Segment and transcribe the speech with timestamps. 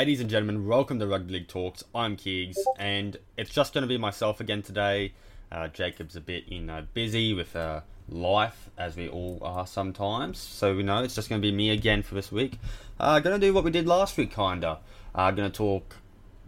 [0.00, 1.84] Ladies and gentlemen, welcome to Rugby League Talks.
[1.94, 5.12] I'm Keegs, and it's just going to be myself again today.
[5.52, 10.38] Uh, Jacob's a bit, you know, busy with uh, life, as we all are sometimes.
[10.38, 12.58] So, you know, it's just going to be me again for this week.
[12.98, 14.78] Uh, going to do what we did last week, kinda.
[15.14, 15.96] Uh, going to talk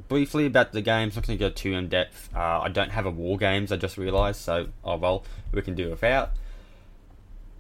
[0.09, 1.15] briefly about the games.
[1.15, 2.31] Not going to go too in depth.
[2.35, 3.71] Uh, I don't have a war games.
[3.71, 4.41] I just realised.
[4.41, 6.31] So, oh well, we can do without.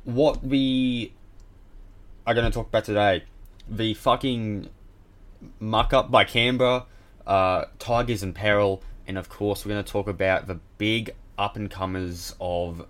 [0.04, 1.12] What we
[2.26, 3.24] are going to talk about today,
[3.68, 4.70] the fucking
[5.60, 6.86] muck up by Canberra,
[7.26, 11.56] uh, Tigers in peril, and of course we're going to talk about the big up
[11.56, 12.86] and comers of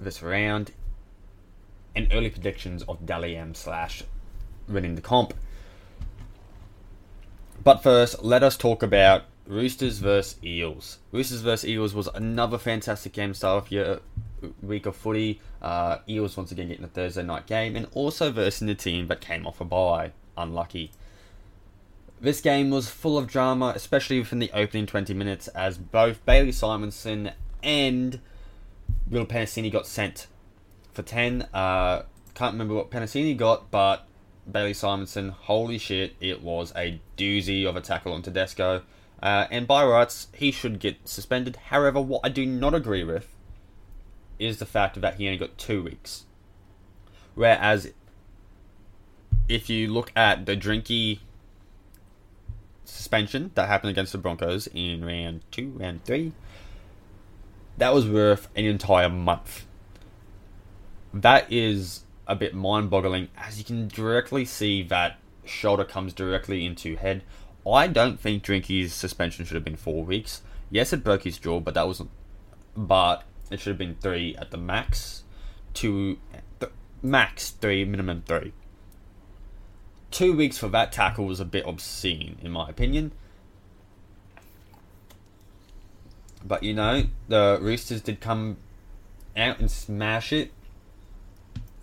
[0.00, 0.72] this round
[1.94, 4.02] and early predictions of Dally M slash
[4.68, 5.34] winning the comp.
[7.62, 10.98] But first, let us talk about Roosters versus Eels.
[11.12, 14.00] Roosters versus Eels was another fantastic game start of your
[14.62, 15.40] week of footy.
[15.60, 19.20] Uh, Eels once again getting a Thursday night game, and also versus the team that
[19.20, 20.12] came off a bye.
[20.36, 20.90] Unlucky.
[22.22, 26.52] This game was full of drama, especially within the opening 20 minutes, as both Bailey
[26.52, 27.32] Simonsson
[27.64, 28.20] and
[29.10, 30.28] Will Penisini got sent
[30.92, 31.48] for 10.
[31.52, 32.02] Uh,
[32.34, 34.06] can't remember what Penisini got, but
[34.48, 38.82] Bailey Simonsson, holy shit, it was a doozy of a tackle on Tedesco.
[39.20, 41.56] Uh, and by rights, he should get suspended.
[41.70, 43.34] However, what I do not agree with
[44.38, 46.24] is the fact that he only got two weeks.
[47.34, 47.90] Whereas,
[49.48, 51.18] if you look at the Drinky
[52.84, 56.32] suspension that happened against the Broncos in round two, round three,
[57.78, 59.66] that was worth an entire month.
[61.14, 66.64] That is a bit mind boggling as you can directly see that shoulder comes directly
[66.64, 67.22] into head.
[67.66, 70.42] I don't think Drinky's suspension should have been four weeks.
[70.70, 72.10] Yes, it broke his jaw, but that wasn't.
[72.76, 75.22] But it should have been three at the max.
[75.74, 76.18] Two,
[76.60, 78.52] th- max three, minimum three.
[80.12, 83.12] Two weeks for that tackle was a bit obscene, in my opinion.
[86.44, 88.58] But you know, the Roosters did come
[89.34, 90.52] out and smash it.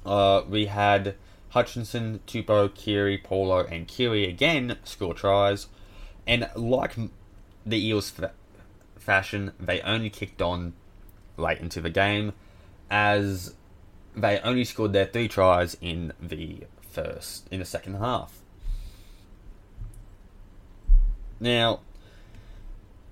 [0.05, 1.15] Uh, we had
[1.49, 5.65] Hutchison, Tupou, Keary, Paulo, and Keary again score tries.
[6.27, 6.95] And like
[7.65, 8.33] the Eels fa-
[8.95, 10.73] fashion, they only kicked on
[11.35, 12.33] late into the game,
[12.91, 13.55] as
[14.15, 18.39] they only scored their three tries in the first, in the second half.
[21.39, 21.79] Now,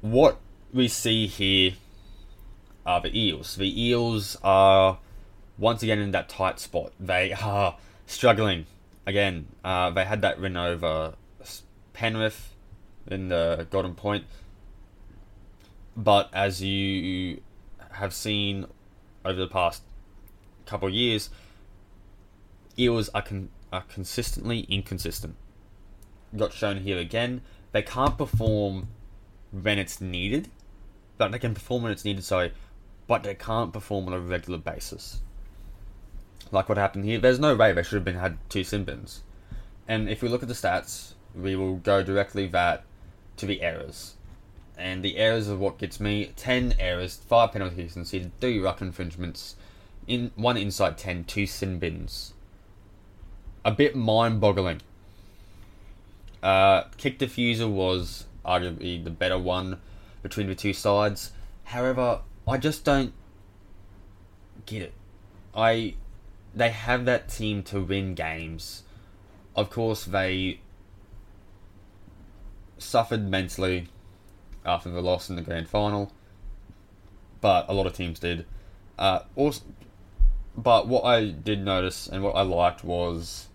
[0.02, 0.38] what
[0.74, 1.74] we see here
[2.86, 3.56] are the Eels.
[3.56, 5.00] The Eels are
[5.58, 6.92] once again in that tight spot.
[7.00, 8.66] They are struggling
[9.06, 9.48] again.
[9.64, 11.16] Uh, they had that win over
[11.94, 12.54] Penrith
[13.08, 14.26] in the Golden Point,
[15.96, 17.42] but as you
[17.92, 18.66] have seen
[19.26, 19.82] over the past
[20.66, 21.30] couple of years,
[22.78, 25.36] Eels are con- are consistently inconsistent.
[26.36, 27.42] Got shown here again.
[27.72, 28.88] They can't perform
[29.52, 30.50] when it's needed,
[31.18, 32.24] but they can perform when it's needed.
[32.24, 32.54] Sorry,
[33.08, 35.22] but they can't perform on a regular basis.
[36.52, 37.20] Like what happened here.
[37.20, 39.24] There's no way they should have been had two sin bins.
[39.88, 42.84] And if we look at the stats, we will go directly that
[43.38, 44.16] to the errors.
[44.78, 49.56] And the errors are what gets me 10 errors, 5 penalties conceded, 3 ruck infringements,
[50.08, 52.34] in 1 inside 10, 2 sin bins.
[53.68, 54.80] A bit mind boggling.
[56.42, 59.82] Uh, kick diffuser was arguably the better one
[60.24, 61.34] between the two sides.
[61.66, 63.12] However, I just don't
[64.66, 64.94] get it.
[65.54, 65.96] I
[66.56, 68.84] they have that team to win games.
[69.54, 70.62] Of course, they
[72.78, 73.90] suffered mentally
[74.66, 76.14] after the loss in the grand final,
[77.42, 78.46] but a lot of teams did.
[78.98, 79.62] Uh, also,
[80.56, 83.47] but what I did notice and what I liked was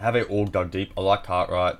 [0.00, 0.92] how they all dug deep.
[0.96, 1.76] I like Cartwright.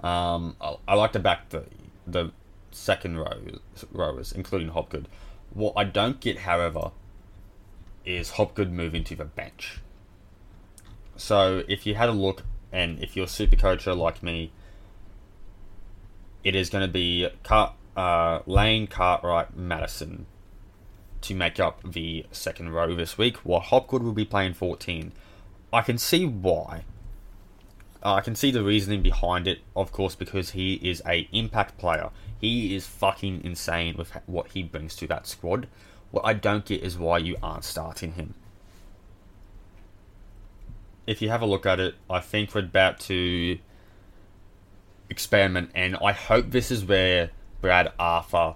[0.00, 1.64] Um, I, I like to back the
[2.06, 2.32] the
[2.70, 3.40] second row
[3.92, 5.08] rowers, including Hopgood.
[5.52, 6.92] What I don't get, however,
[8.04, 9.80] is Hopgood moving to the bench.
[11.16, 14.52] So if you had a look, and if you're a super coacher like me,
[16.42, 17.28] it is going to be
[17.96, 20.26] uh, Lane, Cartwright, Matterson
[21.20, 25.12] to make up the second row this week, while Hopgood will be playing 14.
[25.72, 26.84] I can see why.
[28.02, 31.76] Uh, I can see the reasoning behind it, of course, because he is a impact
[31.76, 32.10] player.
[32.40, 35.68] He is fucking insane with what he brings to that squad.
[36.10, 38.34] What I don't get is why you aren't starting him.
[41.06, 43.58] If you have a look at it, I think we're about to
[45.10, 47.30] experiment, and I hope this is where
[47.60, 48.54] Brad Arthur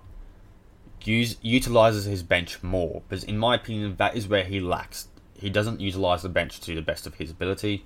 [1.02, 5.08] use, utilizes his bench more, because in my opinion, that is where he lacks.
[5.37, 7.85] He doesn't utilize the bench to the best of his ability.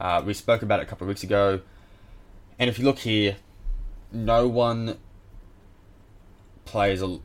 [0.00, 1.60] Uh, we spoke about it a couple of weeks ago,
[2.58, 3.36] and if you look here,
[4.12, 4.98] no one
[6.64, 7.18] plays a,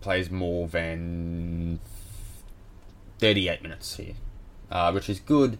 [0.00, 1.80] plays more than
[3.18, 4.14] 38 minutes here,
[4.70, 5.58] uh, which is good.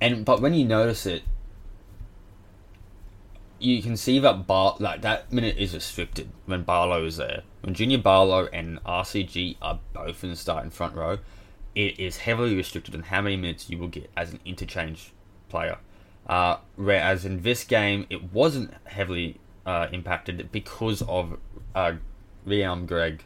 [0.00, 1.22] And but when you notice it,
[3.58, 7.42] you can see that Bar like that minute is restricted when Paulo is there.
[7.62, 11.18] When Junior Paulo and RCG are both in the starting front row,
[11.74, 15.12] it is heavily restricted on how many minutes you will get as an interchange
[15.48, 15.78] player.
[16.26, 21.38] Uh, whereas in this game, it wasn't heavily uh, impacted because of
[21.74, 21.92] uh,
[22.46, 23.24] Liam Greig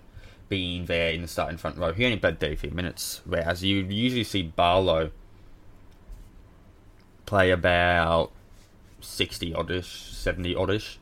[0.49, 1.93] being there in the starting front row.
[1.93, 5.11] He only played 33 minutes, whereas you usually see Paulo
[7.27, 8.33] play about
[9.01, 10.99] 60 oddish, 70 oddish.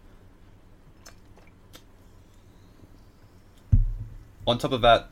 [4.46, 5.08] On top of that,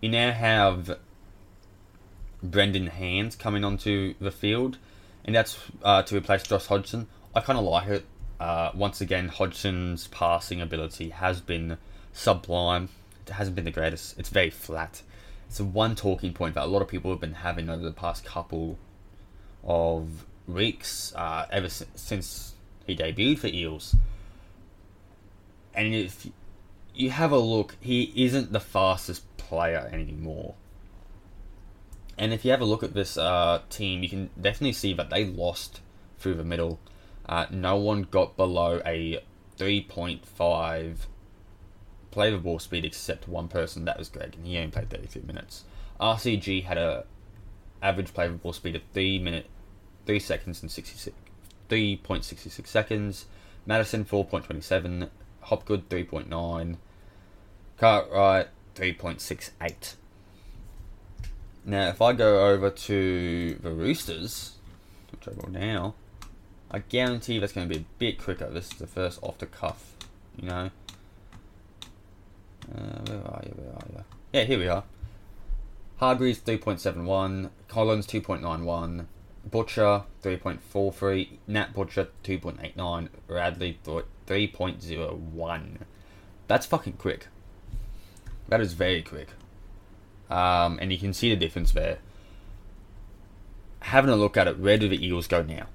[0.00, 0.98] you now have
[2.42, 4.78] Brendan Hands coming onto the field,
[5.24, 7.08] and that's uh, to replace Josh Hodgson.
[7.34, 8.04] I kind of like it.
[8.40, 11.78] Uh, once again, Hodgson's passing ability has been
[12.12, 12.88] sublime.
[13.26, 14.18] It hasn't been the greatest.
[14.18, 15.02] It's very flat.
[15.48, 18.24] It's one talking point that a lot of people have been having over the past
[18.24, 18.78] couple
[19.62, 22.54] of weeks, uh, ever since, since
[22.86, 23.94] he debuted for Eels.
[25.74, 26.26] And if
[26.94, 30.54] you have a look, he isn't the fastest player anymore.
[32.18, 35.10] And if you have a look at this uh, team, you can definitely see that
[35.10, 35.80] they lost
[36.18, 36.78] through the middle.
[37.26, 39.22] Uh, no one got below a
[39.58, 40.96] 3.5
[42.10, 45.22] play the ball speed except one person, that was Greig, and he only played 33
[45.22, 45.64] minutes.
[46.00, 47.04] RCG had a
[47.82, 49.46] average play the ball speed of 3 minute
[50.06, 51.16] 3 seconds and 66
[51.68, 53.26] 3.66 seconds.
[53.64, 55.08] Matterson 4.27,
[55.40, 56.76] Hopgood 3.9,
[57.78, 59.94] Cartwright 3.68.
[61.64, 64.56] Now, if I go over to the Roosters,
[65.12, 65.94] which I will now,
[66.70, 68.48] I guarantee that's going to be a bit quicker.
[68.50, 69.92] This is the first off the cuff,
[70.36, 70.70] you know.
[72.74, 73.54] Uh, where are you?
[73.56, 74.04] Where are you?
[74.32, 74.84] Yeah, here we are.
[75.98, 79.06] Hargreaves 3.71, Collins 2.91,
[79.48, 85.76] Butcher 3.43, Nat Butcher 2.89, Radley 3.01.
[86.48, 87.28] That's fucking quick.
[88.48, 89.28] That is very quick.
[90.32, 91.98] Um, and you can see the difference there.
[93.80, 95.66] Having a look at it, where do the Eels go now?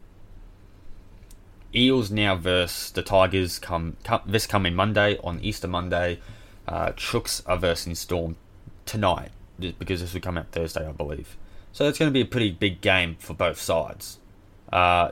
[1.75, 6.19] Eels now versus the Tigers come, come this coming Monday on Easter Monday.
[6.67, 8.35] Uh, Chooks are versus Storm
[8.87, 11.37] tonight because this will come out Thursday, I believe.
[11.71, 14.17] So it's going to be a pretty big game for both sides.
[14.73, 15.11] Uh,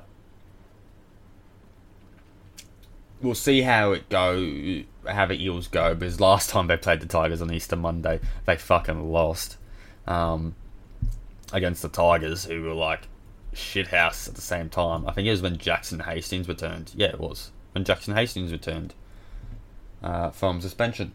[3.26, 5.96] we'll see how it go, how the Eels go.
[5.96, 9.58] Because last time they played the Tigers on Easter Monday, they fucking lost
[10.08, 10.56] um,
[11.52, 13.08] against the Tigers, who were like
[13.54, 15.08] shithouse at the same time.
[15.08, 16.92] I think it was when Jackson Hastings returned.
[16.96, 18.94] Yeah, it was when Jackson Hastings returned
[20.04, 21.14] uh, from suspension.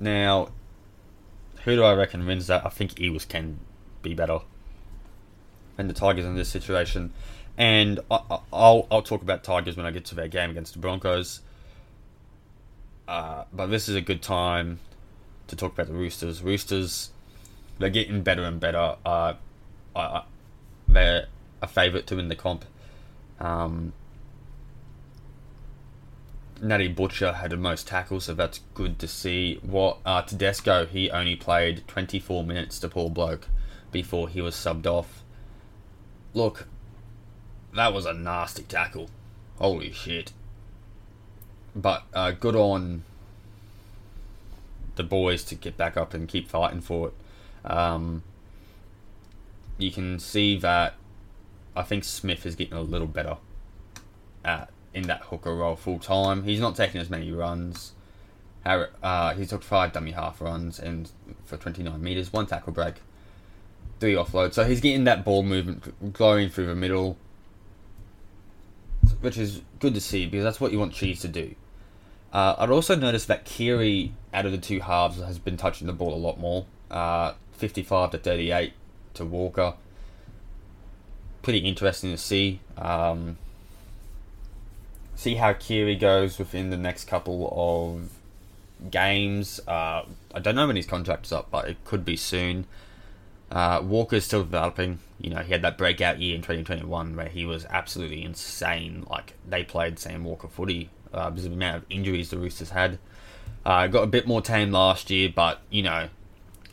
[0.00, 0.48] Now,
[1.64, 2.66] who do I reckon wins that?
[2.66, 3.60] I think Eels can
[4.02, 4.40] be better
[5.76, 7.12] than the Tigers in this situation.
[7.56, 8.20] And I,
[8.50, 11.40] will I'll talk about Tigers when I get to their game against the Broncos.
[13.06, 14.80] Uh, but this is a good time
[15.48, 16.42] to talk about the Roosters.
[16.42, 17.10] Roosters,
[17.78, 18.96] they're getting better and better.
[19.04, 19.34] Uh,
[19.94, 20.22] I,
[20.88, 21.26] they're
[21.60, 22.64] a favourite to win the comp.
[23.38, 23.92] Um,
[26.62, 29.58] Natty Butcher had the most tackles, so that's good to see.
[29.62, 33.48] What uh, Tedesco, he only played 24 minutes to Paul Bloke
[33.90, 35.24] before he was subbed off.
[36.34, 36.68] Look,
[37.74, 39.08] that was a nasty tackle.
[39.58, 40.32] Holy shit.
[41.74, 43.04] But uh, good on
[44.96, 47.70] the boys to get back up and keep fighting for it.
[47.70, 48.22] Um,
[49.78, 50.94] you can see that
[51.74, 53.38] I think Smith is getting a little better
[54.44, 56.44] at in that hooker role full time.
[56.44, 57.92] He's not taking as many runs.
[58.64, 61.10] Uh, he took five dummy half runs and
[61.44, 62.96] for 29 meters, one tackle break,
[63.98, 64.54] three offloads.
[64.54, 67.16] So he's getting that ball movement glowing through the middle,
[69.22, 71.54] which is good to see because that's what you want Cheese to do.
[72.32, 75.92] Uh, I'd also noticed that Keary, out of the two halves, has been touching the
[75.92, 76.66] ball a lot more.
[76.90, 78.72] Uh, 55 to 38
[79.14, 79.74] to Walker.
[81.42, 82.60] Pretty interesting to see.
[82.78, 83.36] Um,
[85.14, 89.60] see how Keary goes within the next couple of games.
[89.68, 92.66] Uh, I don't know when his contract's up, but it could be soon.
[93.52, 94.98] Uh, Walker's still developing.
[95.20, 99.06] You know, he had that breakout year in 2021 where he was absolutely insane.
[99.10, 102.70] Like, they played Sam Walker footy uh, because of the amount of injuries the Roosters
[102.70, 102.98] had.
[103.64, 106.08] Uh, got a bit more tame last year, but, you know,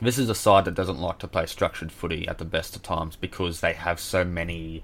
[0.01, 2.81] this is a side that doesn't like to play structured footy at the best of
[2.81, 4.81] times because they have so many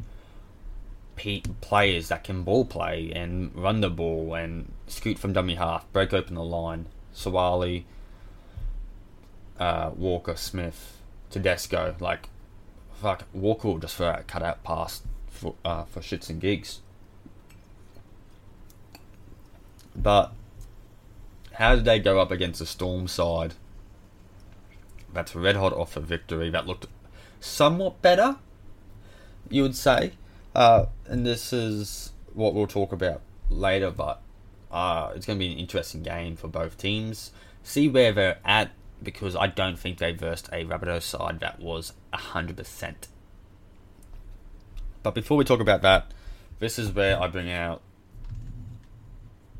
[1.15, 5.91] pe- players that can ball play and run the ball and scoot from dummy half,
[5.93, 6.87] break open the line.
[7.15, 7.85] Suaalii,
[9.57, 10.94] uh, Walker, Smith,
[11.35, 12.29] Tedesco, like
[13.01, 16.79] fuck Walker just for a cut out pass for uh, for shits and gigs.
[19.93, 20.31] But
[21.53, 23.53] how did they go up against the Storm side?
[25.11, 26.87] That's red hot off a victory that looked
[27.41, 28.37] somewhat better,
[29.49, 30.13] you would say.
[30.53, 34.21] Uh, and this is what we'll talk about later, but
[34.71, 37.31] uh, it's going to be an interesting game for both teams.
[37.61, 41.93] See where they're at because I don't think they versed a Rabbitohs side that was
[42.13, 42.95] 100%.
[45.03, 46.11] But before we talk about that,
[46.59, 47.81] this is where I bring out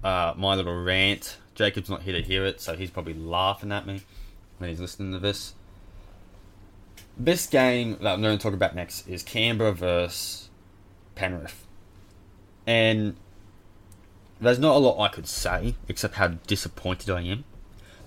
[0.03, 1.37] uh, my little rant.
[1.53, 4.01] Jacob's not here to hear it, so he's probably laughing at me
[4.57, 5.53] when he's listening to this.
[7.17, 10.49] This game that I'm going to talk about next is Canberra versus
[11.15, 11.65] Penrith.
[12.67, 13.15] And
[14.39, 17.45] there's not a lot I could say except how disappointed I am.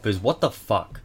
[0.01, 1.01] Because what the fuck?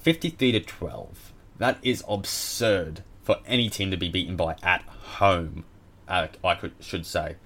[0.00, 1.32] 53 to 12.
[1.58, 5.64] That is absurd for any team to be beaten by at home.
[6.08, 7.36] Uh, I could should say.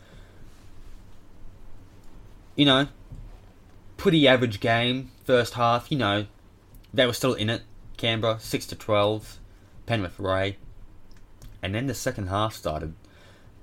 [2.57, 2.89] You know,
[3.97, 5.91] pretty average game first half.
[5.91, 6.27] You know,
[6.93, 7.63] they were still in it.
[7.97, 9.39] Canberra six to twelve,
[9.87, 10.57] Penrith Ray,
[11.63, 12.95] and then the second half started,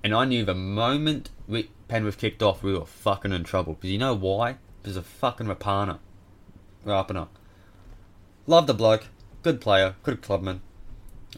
[0.04, 3.74] and I knew the moment we, Penrith kicked off, we were fucking in trouble.
[3.74, 4.58] Because you know why?
[4.84, 6.00] There's a fucking Rapana,
[6.86, 7.28] Rapana.
[8.48, 9.06] Love the bloke,
[9.44, 10.62] good player, good clubman.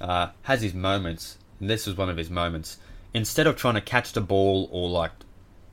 [0.02, 2.78] Uh, has his moments, and this was one of his moments.
[3.14, 5.12] Instead of trying to catch the ball or like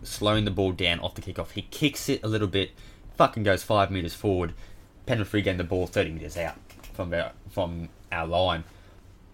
[0.03, 2.73] slowing the ball down off the kickoff, he kicks it a little bit,
[3.17, 4.53] fucking goes five meters forward.
[5.07, 6.57] Penrith regain the ball thirty meters out
[6.93, 8.65] from our, from our line.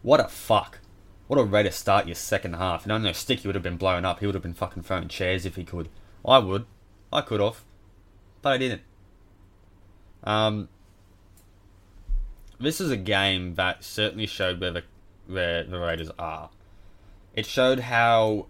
[0.02, 0.78] What a fuck!
[1.26, 2.84] What a way to start your second half.
[2.84, 4.20] And I know Sticky would have been blown up.
[4.20, 5.88] He would have been fucking throwing chairs if he could.
[6.24, 6.66] I would.
[7.12, 7.64] I could have,
[8.42, 8.82] but I didn't.
[10.22, 10.68] Um,
[12.58, 14.82] this is a game that certainly showed where the
[15.26, 16.50] where the Raiders are.
[17.34, 18.46] It showed how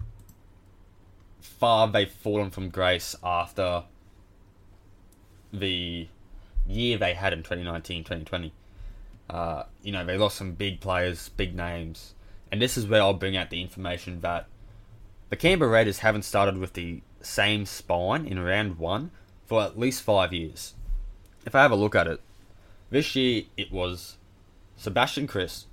[1.40, 3.84] far they've fallen from grace after
[5.52, 6.08] the
[6.66, 8.52] year they had in 2019 2020.
[9.28, 12.14] Uh, you know, they lost some big players, big names.
[12.52, 14.46] And this is where I'll bring out the information that
[15.30, 19.10] the Canberra Raiders haven't started with the same spine in round one
[19.46, 20.74] for at least five years.
[21.44, 22.20] If I have a look at it,
[22.90, 24.16] this year it was
[24.76, 25.66] Sebastian Kris,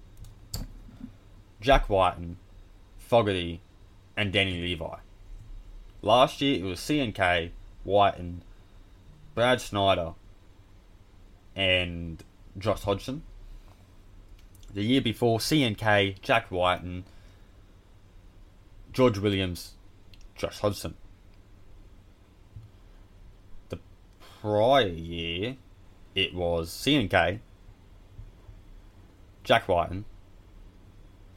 [1.62, 2.38] Jack Wighton,
[2.98, 3.62] Fogarty,
[4.18, 4.96] and Danny Levi.
[6.02, 7.52] Last year it was CNK,
[7.86, 8.44] Wighton,
[9.36, 10.14] Brad Schneider,
[11.56, 12.24] and
[12.58, 13.24] Josh Hodgson.
[14.74, 17.06] The year before, CNK, Jack Wighton,
[18.92, 19.74] George Williams,
[20.36, 20.96] Josh Hodgson.
[23.70, 23.80] The
[24.42, 25.58] prior year,
[26.16, 27.40] it was CNK,
[29.44, 30.06] Jack Wighton,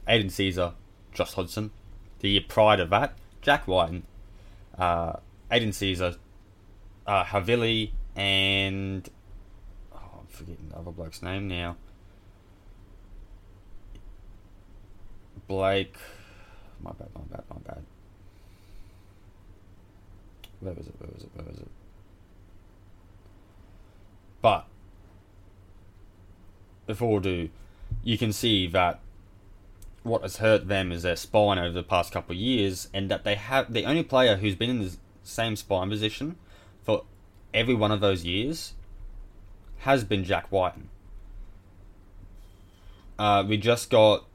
[0.07, 0.73] Aidan Sezer,
[1.13, 1.71] Josh Hodgson.
[2.19, 4.03] The year prior to that, Jack Wighton,
[4.77, 5.13] uh,
[5.51, 6.17] Aidan Sezer,
[7.05, 9.07] uh, Havili, and
[9.93, 11.75] oh, I'm forgetting the other bloke's name now.
[15.47, 15.95] Blake,
[16.81, 17.83] my bad, my bad, my bad.
[20.59, 20.95] Where was it?
[20.97, 21.29] Where was it?
[21.35, 21.67] Where was it?
[24.47, 24.65] But
[26.85, 27.49] before we do,
[28.01, 29.01] you can see that
[30.03, 33.25] what has hurt them is their spine over the past couple of years, and that
[33.25, 36.37] they have the only player who's been in the same spine position
[36.81, 37.03] for
[37.53, 38.73] every one of those years
[39.79, 40.87] has been Jack Wighton.
[43.19, 44.27] Uh, we just got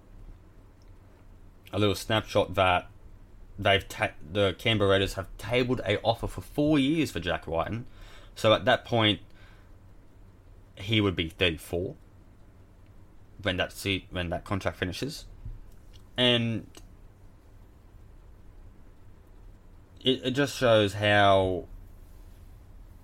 [1.72, 2.86] a little snapshot that
[3.58, 7.86] they've ta- the Canberra Raiders have tabled a offer for four years for Jack Wighton.
[8.34, 9.20] So at that point,
[10.76, 11.94] he would be 34
[13.42, 15.26] when that see when that contract finishes,
[16.16, 16.66] and
[20.04, 21.66] it, it just shows how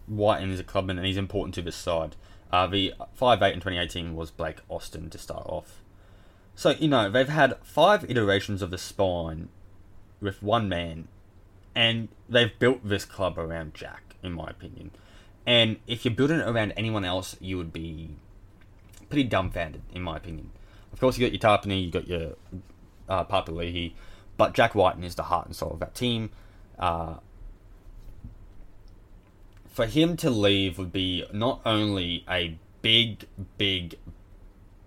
[0.07, 2.17] Wighton is a clubman and he's important to this side.
[2.51, 5.83] Uh, the five eight in 2018 was Blake Austin to start off.
[6.55, 9.49] So, you know, they've had five iterations of the spine
[10.21, 11.07] with one man,
[11.73, 14.91] and they've built this club around Jack, in my opinion.
[15.49, 18.11] And if you're building it around anyone else, you would be
[19.09, 20.51] pretty dumbfounded, in my opinion.
[20.93, 22.35] Of course, you got your Tapine, you got your
[23.09, 23.25] uh,
[24.37, 26.29] but Jack Wighton is the heart and soul of that team.
[26.79, 27.15] Uh,
[29.67, 33.25] for him to leave would be not only a big,
[33.57, 33.97] big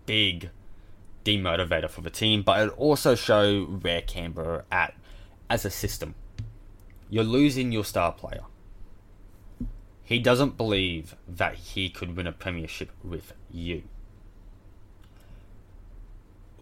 [0.06, 0.52] big
[1.26, 4.94] demotivator for the team, but it would also show where Canberra are at
[5.50, 6.14] as a system.
[7.10, 8.42] You're losing your star player.
[10.12, 13.84] He doesn't believe that he could win a premiership with you.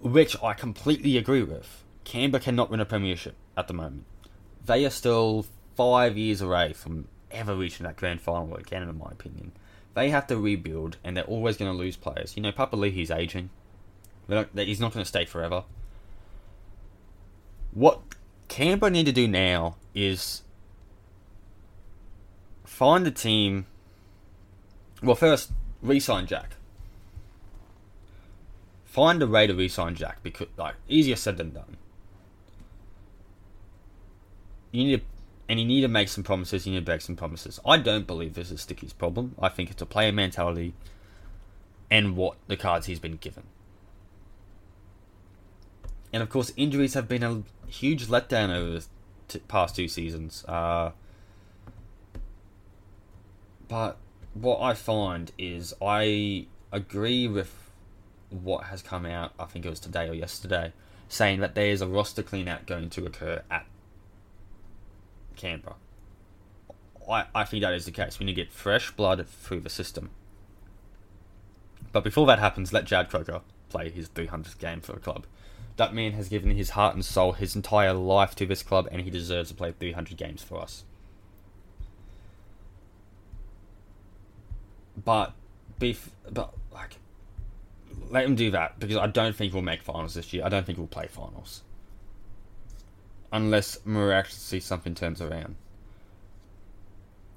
[0.01, 1.83] Which I completely agree with.
[2.03, 4.05] Canberra cannot win a premiership at the moment.
[4.63, 9.09] They are still five years away from ever reaching that grand final again, in my
[9.09, 9.53] opinion.
[9.95, 12.37] They have to rebuild, and they're always going to lose players.
[12.37, 13.49] You know, Papali'i's aging.
[14.27, 15.63] Not, he's not going to stay forever.
[17.71, 18.01] What
[18.47, 20.43] Canberra need to do now is
[22.79, 23.65] find a team.
[25.03, 26.55] Well, first, re-sign Jack.
[28.85, 31.75] Find a way to re-sign Jack because, like, easier said than done.
[34.71, 35.05] You need to,
[35.49, 36.65] and you need to make some promises.
[36.65, 37.59] You need to break some promises.
[37.65, 39.35] I don't believe this is Sticky's problem.
[39.41, 40.73] I think it's a player mentality,
[41.91, 43.43] and what the cards he's been given.
[46.13, 48.85] And of course, injuries have been a huge letdown over the
[49.27, 50.45] t- past two seasons.
[50.47, 50.91] Uh,
[53.69, 53.97] but
[54.33, 57.71] what I find is I agree with
[58.29, 60.73] what has come out, I think it was today or yesterday,
[61.07, 63.65] saying that there is a roster cleanout going to occur at
[65.35, 65.75] Canberra.
[67.09, 68.19] I, I think that is the case.
[68.19, 70.09] We need to get fresh blood through the system.
[71.91, 75.25] But before that happens, let Jarrod Croker play his 300th game for the club.
[75.77, 79.01] That man has given his heart and soul, his entire life to this club, and
[79.01, 80.83] he deserves to play 300 games for us.
[85.05, 85.33] But,
[85.77, 86.97] beef, but like,
[88.09, 90.43] let him do that because I don't think we'll make finals this year.
[90.45, 91.63] I don't think we'll play finals
[93.31, 95.55] unless miraculously something turns around.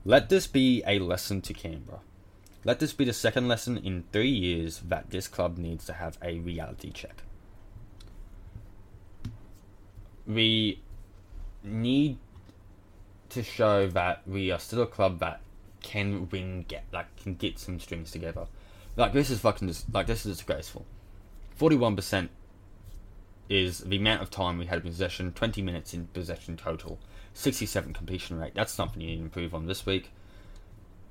[0.04, 2.00] Let this be a lesson to Canberra.
[2.64, 6.16] Let this be the second lesson in three years that this club needs to have
[6.22, 7.22] a reality check.
[10.26, 10.80] We
[11.62, 12.18] need
[13.30, 15.40] to show that we are still a club that
[15.82, 18.46] can win, get like can get some strings together.
[18.96, 20.86] Like this is fucking dis- like this is disgraceful.
[21.54, 22.30] Forty one percent
[23.48, 25.32] is the amount of time we had in possession.
[25.32, 26.98] Twenty minutes in possession total.
[27.34, 28.54] Sixty seven completion rate.
[28.54, 30.10] That's something you need to improve on this week.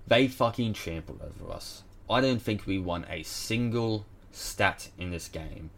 [0.07, 1.83] They fucking trampled over us.
[2.09, 5.69] I don't think we won a single stat in this game.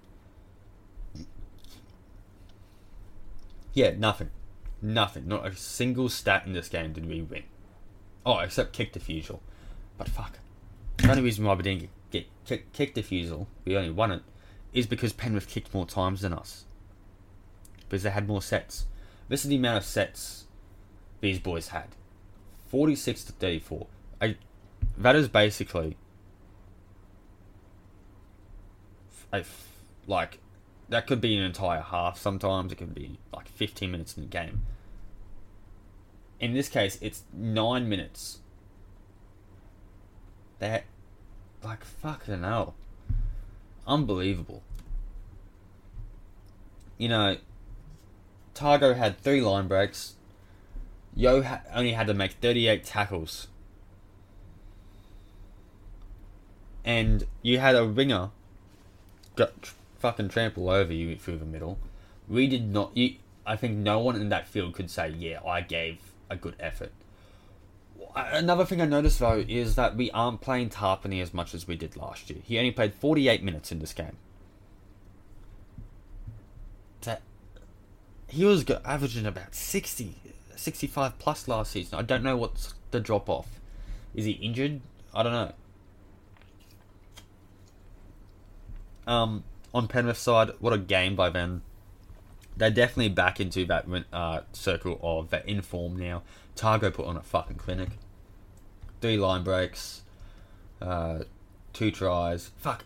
[3.74, 4.30] Yeah, nothing.
[4.82, 5.28] Nothing.
[5.28, 7.44] Not a single stat in this game did we win.
[8.26, 9.40] Oh, except kick defusal.
[9.98, 10.40] But fuck.
[10.98, 14.22] The only reason why we didn't get kick, kick defusal, we only won it,
[14.72, 16.66] is because Penrith kicked more times than us.
[17.82, 18.86] Because they had more sets.
[19.28, 20.46] This is the amount of sets
[21.22, 21.88] these boys had
[22.68, 23.88] 46 to 34.
[24.22, 24.36] I,
[24.98, 25.98] that is basically.
[30.06, 30.38] Like,
[30.90, 34.30] that could be an entire half sometimes, it could be like 15 minutes in the
[34.30, 34.64] game
[36.40, 38.40] in this case, it's nine minutes.
[40.60, 40.84] That,
[41.64, 42.76] like, fucking hell.
[43.86, 44.64] Unbelievable.
[46.98, 47.38] You know,
[48.56, 50.16] Tago had three line breaks.
[51.16, 53.48] Yo ha- only had to make 38 tackles.
[56.86, 58.32] And you had a ringer
[59.36, 61.78] got tr- fucking trample over you through the middle.
[62.28, 62.92] We did not.
[62.96, 63.16] You,
[63.46, 66.92] I think no one in that field could say, "Yeah, I gave a good effort.
[68.16, 71.76] Another thing I noticed though is that we aren't playing Tapine as much as we
[71.76, 72.40] did last year.
[72.44, 74.18] He only played 48 minutes in this game.
[78.34, 80.16] He was averaging about 60,
[80.56, 82.00] 65 plus last season.
[82.00, 83.60] I don't know what's the drop off.
[84.16, 84.82] Is he injured?
[85.14, 85.52] I don't know.
[89.06, 91.62] Um, on Penrith side, what a game by them
[92.58, 96.24] they're definitely back into that uh, circle of that inform now.
[96.56, 97.90] Tago put on a fucking clinic.
[99.02, 100.04] Three line breaks,
[100.82, 101.20] uh,
[101.74, 102.52] two tries.
[102.58, 102.86] Fuck.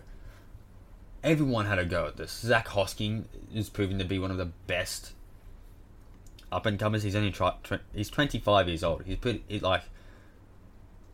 [1.23, 2.31] Everyone had a go at this.
[2.31, 5.13] Zac Hosking is proving to be one of the best
[6.51, 7.03] up and comers.
[7.03, 9.03] He's only try, tw- he's 25 years old.
[9.05, 9.83] He's pretty he's like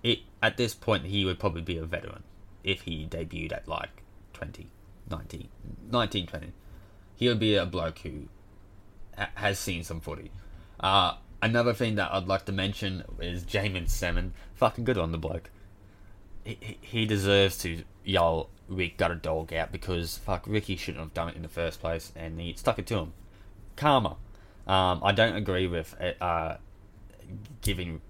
[0.03, 2.23] it at this point he would probably be a veteran
[2.63, 4.67] if he debuted at like 20,
[5.09, 5.49] 19,
[5.89, 6.51] 19 20.
[7.15, 8.27] He would be a bloke who
[9.35, 10.31] has seen some footy.
[10.79, 14.33] Uh, another thing that I'd like to mention is Jaeman Salmon.
[14.55, 15.49] Fucking good on the bloke.
[16.43, 21.13] He, he deserves to yell, Rick got a dog out because fuck, Ricky shouldn't have
[21.13, 23.13] done it in the first place and he stuck it to him.
[23.75, 24.17] Karma.
[24.67, 26.55] Um, I don't agree with uh,
[27.61, 28.01] giving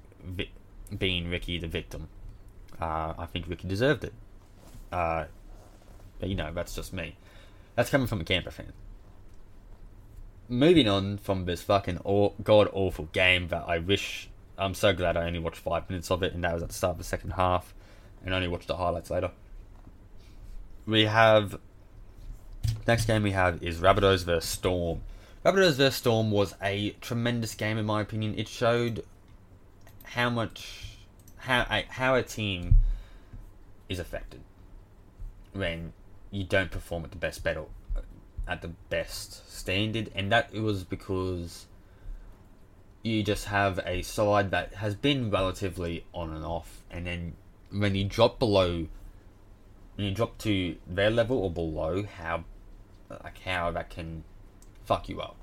[0.97, 2.07] being Ricky the victim.
[2.79, 4.13] Uh, I think Ricky deserved it.
[4.91, 5.25] Uh,
[6.19, 7.17] But you know, that's just me.
[7.75, 8.71] That's coming from a camper fan.
[10.49, 14.29] Moving on from this fucking aw- god awful game that I wish.
[14.58, 16.75] I'm so glad I only watched five minutes of it, and that was at the
[16.75, 17.73] start of the second half,
[18.23, 19.32] and only watched the highlights later.
[20.86, 21.60] We have.
[22.88, 25.01] Next game we have is Rabbitohs vs Storm.
[25.45, 28.38] Rabbitohs vs Storm was a tremendous game in my opinion.
[28.38, 29.06] It showed
[30.03, 30.97] how much
[31.38, 32.75] how a, how a team
[33.89, 34.41] is affected
[35.53, 35.93] when
[36.32, 37.69] you don't perform at the best battle
[38.47, 41.67] at the best standard, and that it was because
[43.01, 47.36] you just have a side that has been relatively on and off, and then
[47.71, 48.88] when you drop below,
[49.95, 52.45] when you drop to their level or below, how
[53.10, 54.23] like how that can
[54.86, 55.36] fuck you up.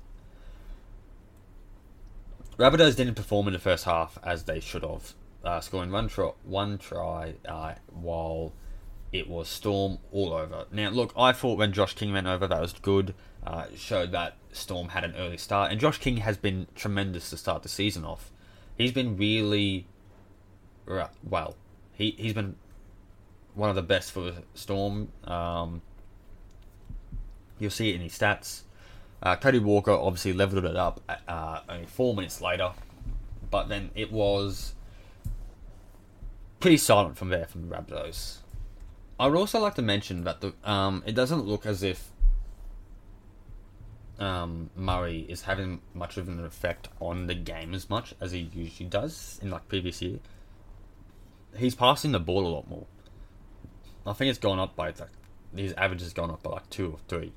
[2.57, 6.31] Rabbitohs didn't perform in the first half as they should have, uh, scoring one try,
[6.43, 8.53] one try uh, while
[9.11, 10.65] it was Storm all over.
[10.71, 13.13] Now, look, I thought when Josh King went over, that was good.
[13.45, 17.37] Uh, showed that Storm had an early start, and Josh King has been tremendous to
[17.37, 18.31] start the season off.
[18.77, 19.87] He's been really
[20.85, 21.55] well.
[21.93, 22.55] He he's been
[23.55, 25.09] one of the best for Storm.
[25.23, 25.81] Um,
[27.59, 28.61] you'll see it in his stats.
[29.23, 32.71] Uh, Cody Walker obviously leveled it up uh, only four minutes later,
[33.49, 34.73] but then it was
[36.59, 38.40] pretty silent from there from the.
[39.21, 42.09] I would also like to mention that the um, it doesn't look as if
[44.17, 48.49] um, Murray is having much of an effect on the game as much as he
[48.51, 50.17] usually does in like previous year.
[51.55, 52.87] He's passing the ball a lot more.
[54.07, 55.09] I think it's gone up by like
[55.55, 57.31] his average has gone up by like two or three,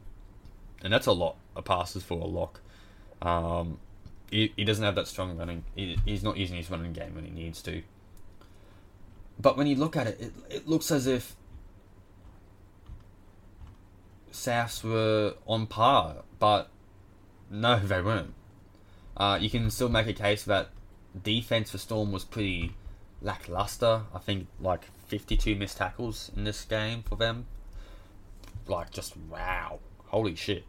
[0.83, 2.63] and that's a lot of passes for a lock.
[3.21, 3.79] Um,
[4.31, 5.65] he, he doesn't have that strong running.
[5.75, 7.83] He, he's not using his running game when he needs to.
[9.39, 11.37] But when you look at it, it, it looks as if
[14.35, 16.69] Souths were on par, but
[17.49, 18.35] no, they weren't.
[19.17, 20.71] Uh, you can still make a case that
[21.23, 22.75] defense for Storm was pretty
[23.23, 24.03] lackluster.
[24.13, 27.47] I think like 52 missed tackles in this game for them.
[28.67, 29.79] Like, just wow.
[30.07, 30.65] Holy shit.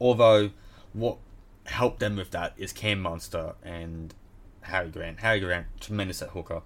[0.00, 0.50] Although,
[0.92, 1.18] what
[1.64, 4.14] helped them with that is Cam Munster and
[4.60, 5.20] Harry Grant.
[5.20, 6.62] Harry Grant, tremendous at hooker.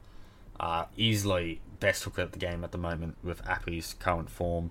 [0.59, 4.71] Uh, easily best hooker at the game at the moment with Appy's current form.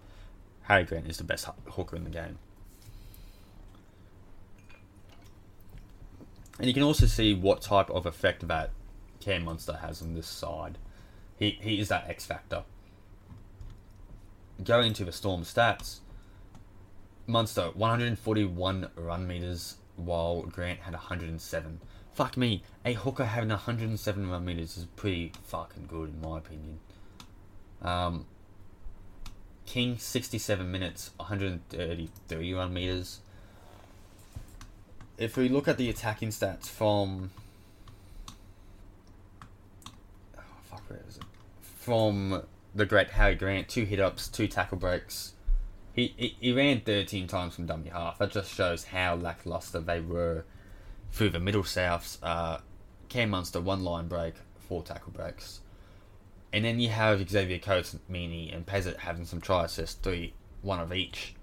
[0.69, 2.38] Harry Grant is the best hooker in the game.
[6.60, 8.69] And you can also see what type of effect that
[9.19, 10.77] Cam Munster has on this side.
[11.38, 12.63] He, he is that X factor.
[14.63, 15.99] Going to the Storm stats,
[17.25, 21.82] Munster 141 run meters while Grant had 107.
[22.13, 26.79] Fuck me, a hooker having 107 run meters is pretty fucking good in my opinion.
[27.82, 28.25] Um,
[29.69, 33.19] King 67 minutes, 133 run meters.
[35.19, 37.29] If we look at the attacking stats from
[40.36, 41.23] oh, fuck where is it?
[41.62, 42.41] From
[42.73, 45.34] the great Harry Grant, two hit ups, two tackle breaks.
[45.93, 48.17] He, he, he ran 13 times from dummy half.
[48.17, 50.45] That just shows how lackluster they were
[51.12, 52.17] through the middle souths.
[52.23, 52.58] Uh,
[53.08, 54.34] Cam Munster, one line break,
[54.67, 55.62] four tackle breaks.
[56.51, 60.79] And then you have Xavier Coates, Meaney, and Pezet having some try assists, three, one
[60.79, 61.35] of each.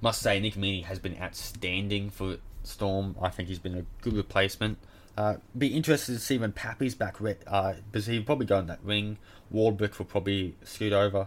[0.00, 3.16] Must say, Nick Meaney has been outstanding for Storm.
[3.20, 4.78] I think he's been a good replacement.
[5.16, 8.84] Uh, be interested to see when Pappy's back, uh, because he'll probably go in that
[8.84, 9.18] wing.
[9.52, 11.26] Warbrick will probably scoot over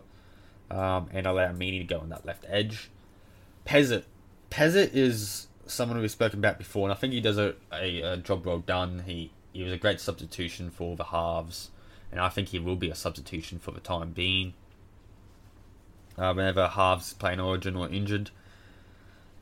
[0.69, 2.89] um, and allow Meaney to go on that left edge.
[3.65, 4.03] Pezet.
[4.49, 8.17] Pezet is someone we've spoken about before, and I think he does a, a, a
[8.17, 9.03] job well done.
[9.05, 11.71] He, he was a great substitution for the halves
[12.11, 14.53] and I think he will be a substitution for the time being.
[16.17, 18.31] Uh, whenever halves play an origin or injured.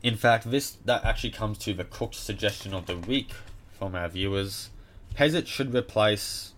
[0.03, 3.31] In fact, this that actually comes to the cooked suggestion of the week
[3.71, 4.69] from our viewers.
[5.15, 6.53] Pezet should replace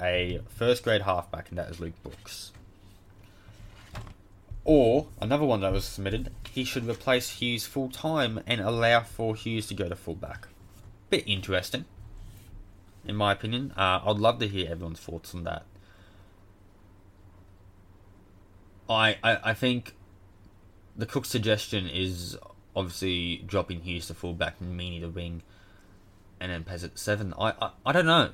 [0.00, 2.52] a first grade halfback, and that is Luke Brooks.
[4.64, 9.34] Or another one that was submitted, he should replace Hughes full time and allow for
[9.34, 10.46] Hughes to go to fullback.
[11.10, 11.84] Bit interesting
[13.06, 13.72] in my opinion.
[13.76, 15.64] Uh, I'd love to hear everyone's thoughts on that.
[18.88, 19.94] I, I, I think
[20.96, 22.36] the Cook suggestion is
[22.74, 25.42] obviously dropping Hughes to fullback and Meaney to wing,
[26.40, 27.34] and then Pez at seven.
[27.38, 28.30] I, I I don't know.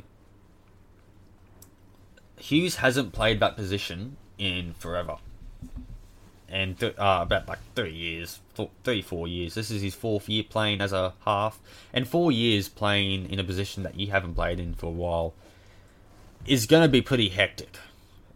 [2.37, 5.16] Hughes hasn't played that position in forever
[6.53, 8.38] and th- uh, about like three years,
[8.85, 9.55] three four years.
[9.55, 11.59] This is his fourth year playing as a half,
[11.93, 15.35] and four years playing in a position that you haven't played in for a while
[16.47, 17.77] is going to be pretty hectic.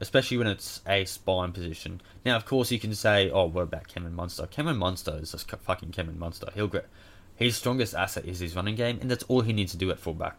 [0.01, 2.01] especially when it's a spine position.
[2.25, 5.51] Now, of course, you can say, "Oh, what about Cameron Munster?" Cameron Munster is just
[5.51, 6.49] fucking Cameron Munster.
[6.55, 6.87] He'll get
[7.35, 9.99] his strongest asset is his running game, and that's all he needs to do at
[9.99, 10.39] fullback.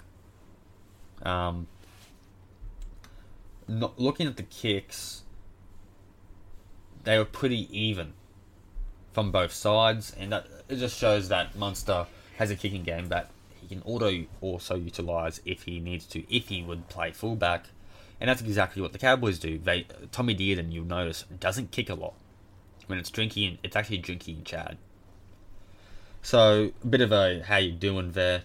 [1.24, 1.68] Um,
[3.68, 5.24] not looking at the kicks,
[7.08, 8.12] they were pretty even
[9.14, 12.06] from both sides, and that it just shows that Munster
[12.38, 16.50] has a kicking game that he can auto also utilize if he needs to, if
[16.50, 17.68] he would play fullback,
[18.20, 19.58] and that's exactly what the Cowboys do.
[19.58, 22.14] They Tommy Dearden, you'll notice, doesn't kick a lot.
[22.88, 24.78] When it's drinking, it's actually drinking Chad.
[26.22, 28.44] So a bit of a how you doing there,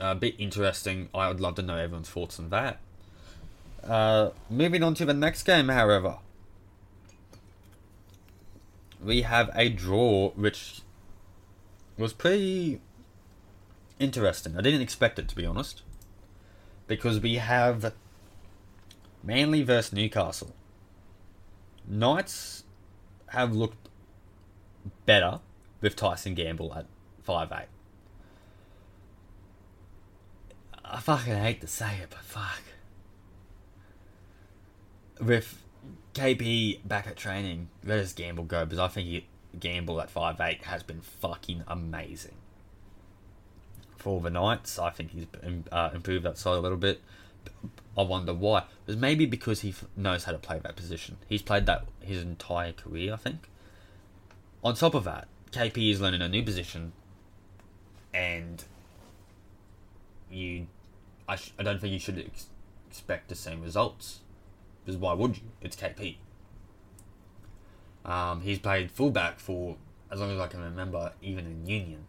[0.00, 1.10] a bit interesting.
[1.14, 2.80] I would love to know everyone's thoughts on that.
[3.84, 6.16] Uh, moving on to the next game, however,
[9.08, 10.82] we have a draw which
[11.96, 12.80] was pretty
[13.98, 14.56] interesting.
[14.56, 15.82] I didn't expect it to be honest,
[16.86, 17.94] because we have
[19.24, 20.54] Manly versus Newcastle.
[21.86, 22.64] Knights
[23.28, 23.88] have looked
[25.06, 25.40] better
[25.80, 26.84] with Tyson Gamble at
[27.22, 27.68] five eight.
[30.84, 32.62] I fucking hate to say it, but fuck.
[35.18, 35.62] With
[36.18, 38.64] KP back at training, where does Gamble go?
[38.64, 39.26] Because I think he,
[39.58, 42.34] Gamble at five eight has been fucking amazing.
[43.96, 45.26] For the Knights, I think he's
[45.70, 47.00] uh, improved that side a little bit.
[47.96, 48.64] I wonder why.
[48.86, 51.18] It maybe because he knows how to play that position.
[51.28, 53.48] He's played that his entire career, I think.
[54.62, 56.92] On top of that, KP is learning a new position,
[58.12, 58.64] and
[60.30, 60.66] you,
[61.28, 62.48] I, sh- I don't think you should ex-
[62.88, 64.20] expect the same results.
[64.88, 65.42] Because why would you?
[65.60, 66.16] It's KP.
[68.06, 69.76] Um, he's played fullback for
[70.10, 72.06] as long as I can remember, even in Union.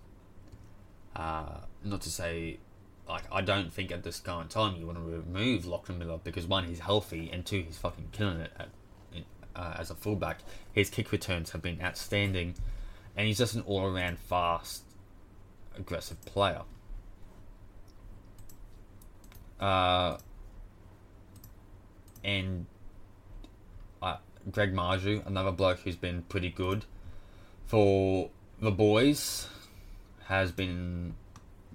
[1.13, 2.57] Uh, not to say,
[3.05, 6.47] like, I don't think at this current time you want to remove Lachlan Miller because
[6.47, 8.69] one, he's healthy, and two, he's fucking killing it at,
[9.57, 10.39] uh, as a fullback.
[10.71, 12.55] His kick returns have been outstanding,
[13.17, 14.83] and he's just an all-around fast,
[15.75, 16.61] aggressive player.
[19.59, 20.15] Uh,
[22.23, 22.65] and
[24.01, 24.17] uh,
[24.51, 26.85] Greg Marzhew, another bloke who's been pretty good
[27.65, 28.29] for
[28.61, 29.47] the boys,
[30.25, 31.15] has been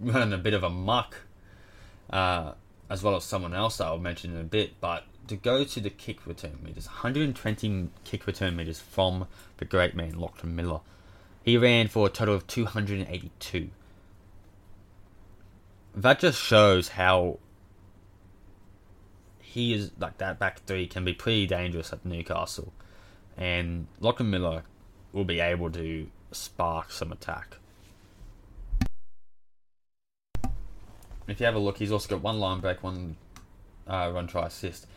[0.01, 1.17] running a bit of a muck,
[2.11, 2.53] uh,
[2.91, 4.81] as well as someone else I'll mention in a bit.
[4.81, 9.27] But to go to the kick return meters, 120 kick return meters from
[9.59, 10.81] the great man Lachlan Miller.
[11.43, 13.71] He ran for a total of 282.
[15.95, 17.39] That just shows how
[19.55, 22.73] he is like that back three can be pretty dangerous at Newcastle,
[23.37, 24.65] and Lachlan Miller
[25.13, 27.59] will be able to spark some attack.
[31.29, 33.15] If you have a look, he's also got one line break, one
[33.87, 34.89] uh, run try assist,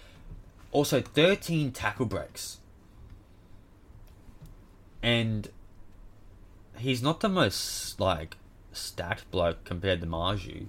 [0.72, 2.58] also 13 tackle breaks,
[5.04, 5.50] and
[6.80, 8.38] he's not the most like
[8.72, 10.66] stacked bloke compared to Marzhew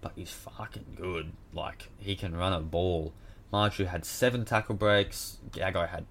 [0.00, 1.32] but he's fucking good.
[1.52, 3.12] Like he can run a ball.
[3.52, 5.38] Marzhew had seven tackle breaks.
[5.50, 6.06] Gagai had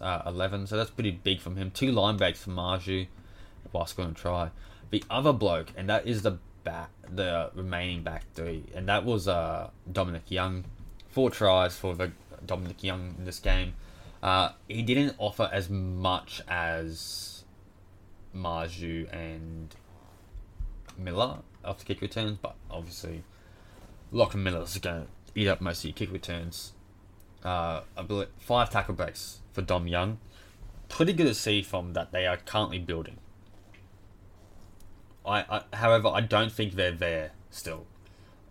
[0.00, 1.70] uh, eleven, so that's pretty big from him.
[1.70, 3.06] Two line breaks from Marzhew
[3.72, 4.50] while scoring a try.
[4.90, 9.26] The other bloke, and that is the back, the remaining back three, and that was
[9.28, 10.64] uh, Dominic Young.
[11.10, 12.12] Four tries for the
[12.44, 13.74] Dominic Young in this game.
[14.22, 17.44] Uh, he didn't offer as much as
[18.34, 19.74] Marzhew and
[20.98, 23.24] Miller after kick returns, but obviously
[24.12, 26.72] Lock Lachlan Miller's going to eat up most of your kick returns.
[27.42, 27.82] Uh,
[28.38, 30.18] five tackle breaks for Dom Young.
[30.88, 33.18] Pretty good to see from that they are currently building.
[35.24, 37.86] I, I, however, I don't think they're there still.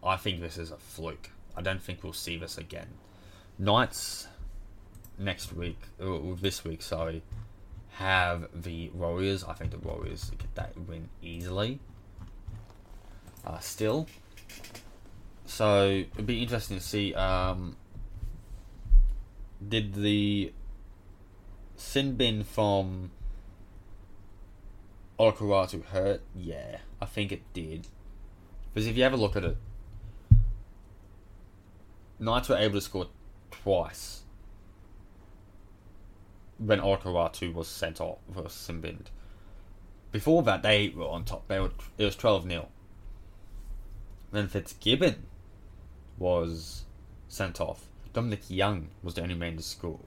[0.04, 1.30] I think this is a fluke.
[1.56, 2.88] I don't think we'll see this again.
[3.58, 4.28] Knights
[5.18, 7.24] next week, or this week, sorry,
[7.92, 9.46] have the Warriors.
[9.46, 11.80] I think the Warriors get that win easily
[13.46, 14.08] uh, still.
[15.46, 17.14] So it'd be interesting to see.
[17.14, 17.78] Um,
[19.66, 20.52] did the
[21.76, 23.12] sin bin from
[25.20, 26.22] Olakau'atu hurt?
[26.36, 27.88] Yeah, I think it did.
[28.74, 29.58] Because if you have a look at it,
[32.18, 33.08] Knights were able to score
[33.52, 34.24] twice
[36.58, 39.04] when Olakau'atu was sent off for sin bin.
[40.12, 41.48] Before that, they were on top.
[41.48, 42.70] They were it was twelve 0
[44.36, 45.24] then Fitzgibbon
[46.18, 46.84] was
[47.28, 47.86] sent off.
[48.14, 50.00] Dominic Young was the only man to score.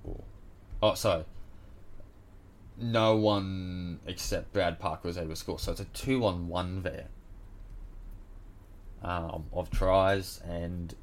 [0.83, 1.25] Oh, sorry.
[2.77, 5.59] No one except Brad Parker was able to score.
[5.59, 7.09] So it's a two on one there
[9.03, 10.95] um, of tries and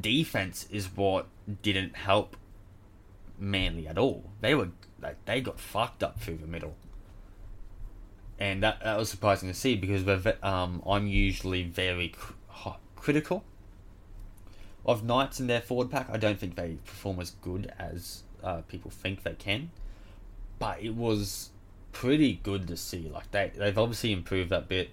[0.00, 1.26] defense is what
[1.62, 2.36] didn't help
[3.38, 4.30] Manly at all.
[4.40, 4.68] They were
[5.00, 6.76] like they got fucked up through the middle,
[8.42, 10.04] and that that was surprising to see because
[10.42, 13.44] um, I'm usually very cr- critical
[14.84, 16.08] of Knights in their forward pack.
[16.10, 19.70] I don't think they perform as good as uh, people think they can,
[20.58, 21.50] but it was
[21.92, 23.08] pretty good to see.
[23.08, 24.90] Like they they've obviously improved that bit.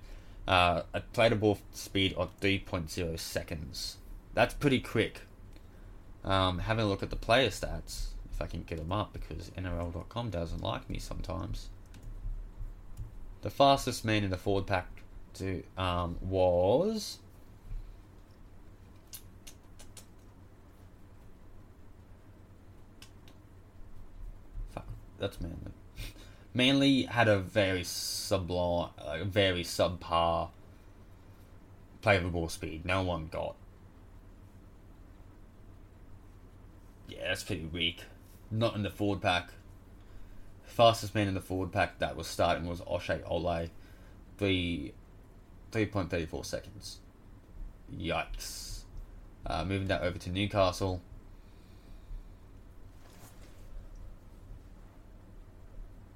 [0.47, 3.97] Uh, a play ball speed of three point zero seconds.
[4.35, 5.21] That's pretty quick.
[6.23, 9.49] Um, having a look at the player stats, if I can get them up, because
[9.57, 11.69] NRL.com doesn't like me sometimes.
[13.41, 14.88] The fastest man in the forward pack
[15.36, 17.19] to um, was
[24.71, 24.86] Fuck,
[25.17, 25.71] that's Manly.
[26.54, 30.49] Manly had a very sublime, a very subpar
[32.02, 32.86] playable speed.
[32.86, 33.56] No one got.
[37.08, 38.04] Yeah, that's pretty weak.
[38.52, 39.52] Not in the forward pack.
[40.79, 43.67] Fastest man in the forward pack that was starting was Oshay Ole.
[44.37, 44.93] Three,
[45.73, 46.99] 3.34 seconds.
[47.93, 48.83] Yikes.
[49.45, 51.01] Uh, moving that over to Newcastle.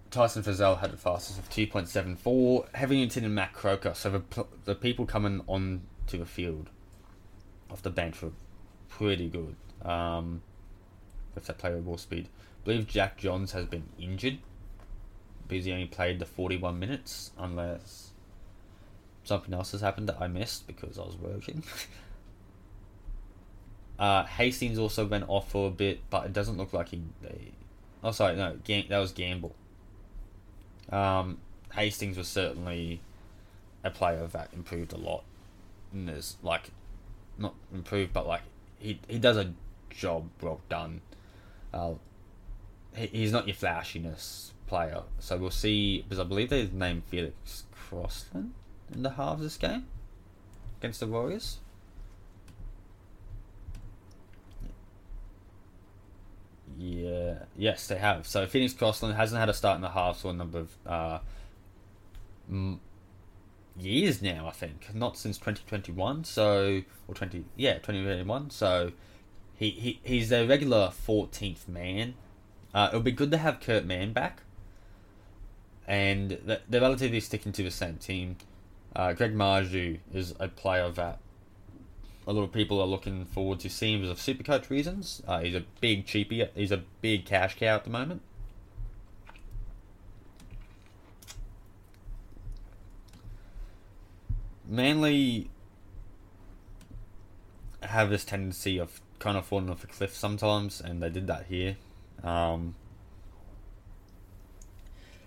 [0.09, 2.73] Tyson Frizell had the fastest of 2.74.
[2.73, 3.93] Hetherington and Matt Croker.
[3.93, 6.69] So the, the people coming on to the field
[7.69, 8.31] off the bench were
[8.87, 10.41] pretty good um,
[11.35, 12.29] with that playable speed.
[12.29, 14.37] I believe Jack Johns has been injured
[15.53, 18.11] because he only played the 41 minutes, unless
[19.23, 21.63] something else has happened that I missed because I was working.
[23.99, 27.01] uh, Hastings also went off for a bit, but it doesn't look like he.
[28.03, 29.55] Oh, sorry, no, that was Gamble.
[30.91, 31.37] Um,
[31.73, 32.99] Hastings was certainly
[33.83, 35.23] a player that improved a lot.
[35.93, 36.71] And there's like,
[37.37, 38.41] not improved, but like
[38.79, 39.53] he he does a
[39.89, 41.01] job well done.
[41.73, 41.93] Uh,
[42.95, 46.01] he, he's not your flashiness player, so we'll see.
[46.01, 48.53] Because I believe they named Phoenix Crossland
[48.91, 49.85] in the halves this game
[50.79, 51.59] against the Warriors.
[56.75, 58.25] Yeah, yes, they have.
[58.25, 61.19] So Phoenix Crossland hasn't had a start in the half for a number of uh,
[62.49, 62.81] m-
[63.79, 64.47] years now.
[64.47, 66.23] I think not since twenty twenty one.
[66.23, 68.49] So or twenty yeah twenty twenty one.
[68.49, 68.91] So
[69.55, 72.15] he, he he's a regular fourteenth man.
[72.73, 74.41] Uh, it would be good to have Kurt Mann back,
[75.87, 76.37] and
[76.69, 78.37] they're relatively sticking to the same team.
[78.95, 81.19] Uh, Greg Marzhew is a player that
[82.25, 85.21] a lot of people are looking forward to seeing because of Supercoach reasons.
[85.27, 86.47] Uh, he's a big cheapie.
[86.55, 88.21] He's a big cash cow at the moment.
[94.65, 95.49] Manly
[97.81, 101.45] have this tendency of kind of falling off a cliff sometimes, and they did that
[101.47, 101.75] here.
[102.23, 102.75] Um,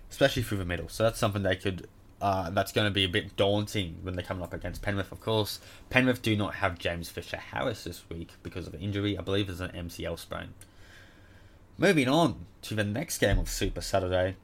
[0.09, 0.89] especially through the middle.
[0.89, 1.87] So that's something they could
[2.19, 5.21] uh, that's going to be a bit daunting when they're coming up against Penrith, of
[5.21, 5.59] course.
[5.89, 9.17] Penrith do not have James Fisher Harris this week because of an injury.
[9.17, 10.53] I believe it's an MCL sprain.
[11.77, 14.35] Moving on to the next game of Super Saturday.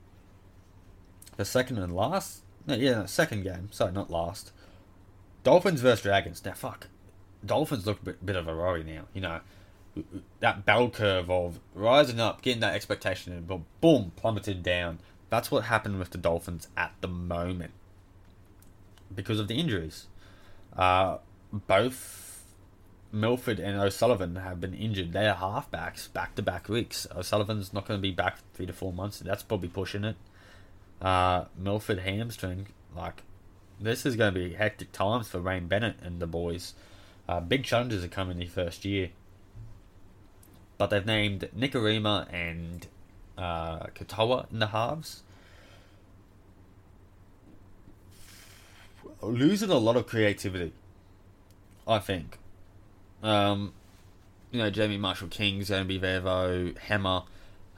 [1.35, 2.43] The second and last.
[2.67, 3.69] No, yeah, second game.
[3.71, 4.51] Sorry, not last.
[5.43, 6.45] Dolphins versus Dragons.
[6.45, 6.87] Now, fuck.
[7.43, 9.05] Dolphins look a bit, bit of a worry now.
[9.15, 9.39] You know,
[10.41, 14.99] that bell curve of rising up, getting that expectation, and boom, plummeted down.
[15.33, 17.71] That's what happened with the Dolphins at the moment
[19.15, 20.05] because of the injuries.
[20.77, 21.17] Uh,
[21.51, 22.45] both
[23.11, 25.11] Milford and O'Sullivan have been injured.
[25.11, 27.07] They're halfbacks back to back weeks.
[27.15, 29.21] O'Sullivan's not going to be back three to four months.
[29.21, 30.17] That's probably pushing it.
[31.01, 32.67] Uh, Milford hamstring.
[32.95, 33.23] Like,
[33.81, 36.75] this is going to be hectic times for Wayne Bennett and the boys.
[37.27, 39.09] Uh, big challenges are coming the first year.
[40.77, 42.85] But they've named Nikorima and
[43.35, 45.23] uh, Katoa in the halves.
[49.23, 50.73] Losing a lot of creativity,
[51.87, 52.39] I think.
[53.21, 53.73] Um,
[54.51, 56.73] you know, Jeremy Marshall King, there though.
[56.87, 57.23] Hammer,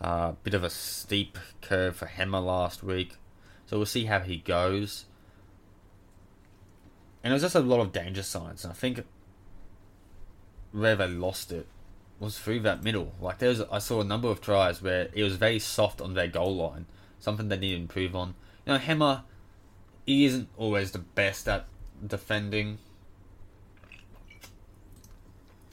[0.02, 3.16] uh, bit of a steep curve for Hammer last week,
[3.66, 5.06] so we'll see how he goes.
[7.24, 9.04] And there's just a lot of danger signs, and I think
[10.72, 11.68] where they lost it
[12.20, 13.14] was through that middle.
[13.22, 16.14] Like there was, I saw a number of tries where it was very soft on
[16.14, 16.86] their goal line,
[17.20, 18.36] something they need to improve on.
[18.66, 19.24] You know, Hammer,
[20.06, 21.66] he isn't always the best at
[22.06, 22.78] defending,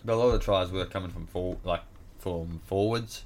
[0.05, 1.83] but a lot of the tries were coming from for, like
[2.19, 3.25] from forwards.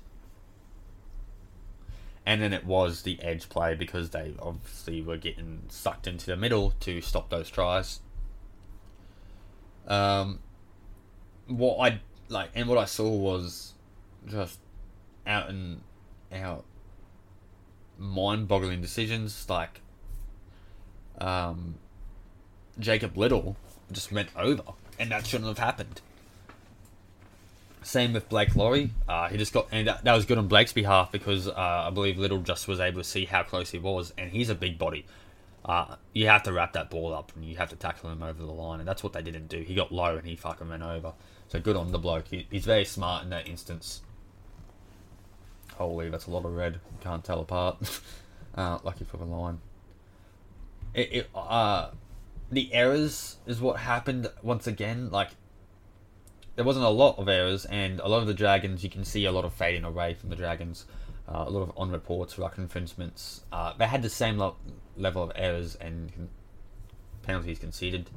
[2.28, 6.36] And then it was the edge play because they obviously were getting sucked into the
[6.36, 8.00] middle to stop those tries.
[9.86, 10.40] Um,
[11.46, 13.74] what I like, and what I saw was
[14.26, 14.58] just
[15.24, 15.82] out and
[16.32, 16.64] out
[17.96, 19.48] mind-boggling decisions.
[19.48, 19.80] Like,
[21.18, 21.76] um,
[22.78, 23.56] Jacob Liddle
[23.92, 24.62] just went over,
[24.98, 26.00] and that shouldn't have happened.
[27.82, 28.90] Same with Blake Lawrie.
[29.08, 31.90] Uh, he just got, and that, that was good on Blake's behalf because uh, I
[31.90, 34.76] believe Liddle just was able to see how close he was, and he's a big
[34.76, 35.06] body.
[35.64, 38.40] Uh, you have to wrap that ball up and you have to tackle him over
[38.40, 39.60] the line, and that's what they didn't do.
[39.60, 41.12] He got low and he fucking ran over.
[41.48, 42.28] So good on the bloke.
[42.28, 44.00] He, he's very smart in that instance.
[45.74, 46.80] Holy, that's a lot of red.
[47.00, 47.78] Can't tell apart.
[48.56, 49.58] uh, lucky for the line.
[50.96, 51.90] It, it, uh,
[52.50, 55.10] the errors is what happened once again.
[55.10, 55.30] Like,
[56.56, 59.26] there wasn't a lot of errors, and a lot of the Dragons, you can see
[59.26, 60.86] a lot of fading away from the Dragons.
[61.28, 63.42] Uh, a lot of on reports, ruck infringements.
[63.52, 64.56] Uh, they had the same lo-
[64.96, 66.30] level of errors and con-
[67.22, 68.08] penalties conceded,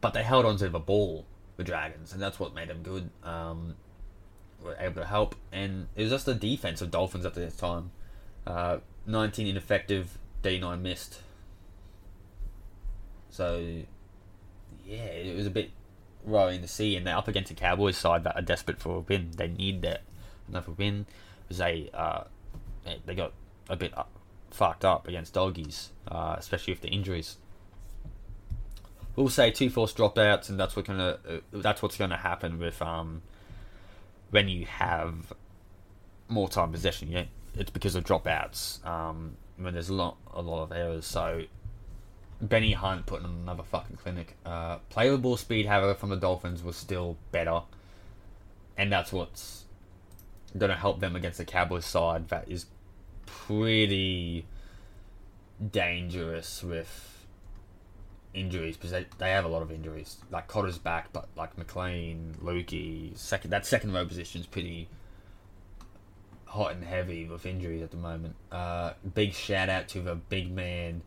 [0.00, 3.10] but they held on to the ball, the Dragons, and that's what made them good.
[3.24, 3.74] Um,
[4.62, 7.90] were able to help, and it was just the defense of Dolphins at this time.
[8.46, 11.22] Uh, 19 ineffective, D9 missed.
[13.36, 13.82] So,
[14.86, 15.70] yeah, it was a bit
[16.24, 19.00] rowing to see, and they're up against a Cowboys side that are desperate for a
[19.00, 19.32] win.
[19.36, 20.00] They need that
[20.48, 21.04] another win
[21.42, 22.24] because they uh,
[23.04, 23.34] they got
[23.68, 24.08] a bit up,
[24.50, 27.36] fucked up against doggies, uh, especially with the injuries.
[29.16, 32.80] We'll say two forced dropouts, and that's what gonna uh, that's what's gonna happen with
[32.80, 33.20] um
[34.30, 35.34] when you have
[36.28, 37.10] more time possession.
[37.10, 37.24] Yeah,
[37.54, 38.84] it's because of dropouts.
[38.86, 41.42] Um, when there's a lot a lot of errors, so.
[42.40, 44.36] Benny Hunt putting on another fucking clinic.
[44.44, 47.62] Uh, playable speed, however, from the Dolphins was still better,
[48.76, 49.64] and that's what's
[50.56, 52.66] going to help them against the Cowboys side that is
[53.26, 54.46] pretty
[55.72, 57.24] dangerous with
[58.34, 60.18] injuries because they, they have a lot of injuries.
[60.30, 64.88] Like Cotter's back, but like McLean, Lukey, second that second row position is pretty
[66.44, 68.36] hot and heavy with injuries at the moment.
[68.52, 71.02] Uh, big shout out to the big man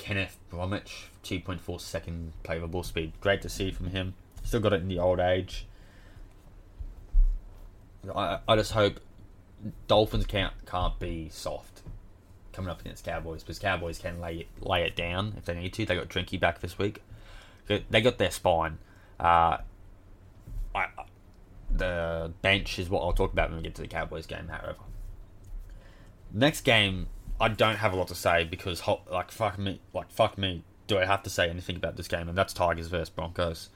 [0.00, 3.12] Kenneth Bromwich, 2.4 second playable speed.
[3.20, 4.14] Great to see from him.
[4.42, 5.66] Still got it in the old age.
[8.16, 8.98] I, I just hope
[9.88, 11.82] Dolphins can't can't be soft
[12.54, 15.74] coming up against Cowboys because Cowboys can lay it, lay it down if they need
[15.74, 15.84] to.
[15.84, 17.02] They got Drinky back this week.
[17.66, 18.78] They got their spine.
[19.20, 19.58] Uh,
[20.74, 20.86] I,
[21.70, 24.48] the bench is what I'll talk about when we get to the Cowboys game.
[24.48, 24.78] However,
[26.32, 27.08] next game
[27.40, 30.62] I don't have a lot to say because like fuck me, like fuck me.
[30.86, 32.28] Do I have to say anything about this game?
[32.28, 33.70] And that's Tigers versus Broncos.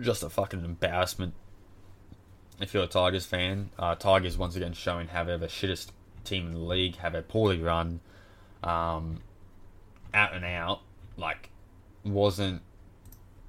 [0.00, 1.34] Just a fucking embarrassment.
[2.60, 5.88] If you're a Tigers fan, uh, Tigers once again showing how they're the shittest
[6.24, 8.00] team in the league, how they're poorly run,
[8.62, 9.20] um,
[10.12, 10.80] out and out.
[11.16, 11.50] Like,
[12.04, 12.62] wasn't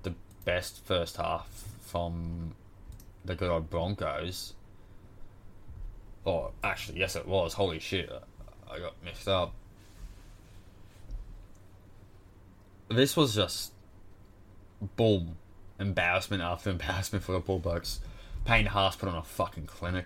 [0.04, 0.14] the
[0.44, 1.48] best first half
[1.82, 2.54] from
[3.24, 4.54] the good old Broncos.
[6.26, 7.54] Oh, actually, yes, it was.
[7.54, 8.12] Holy shit.
[8.72, 9.54] I got mixed up.
[12.90, 13.72] This was just
[14.96, 15.38] boom,
[15.80, 18.00] embarrassment after embarrassment for the Bulldogs.
[18.46, 20.06] Payne Haas put on a fucking clinic.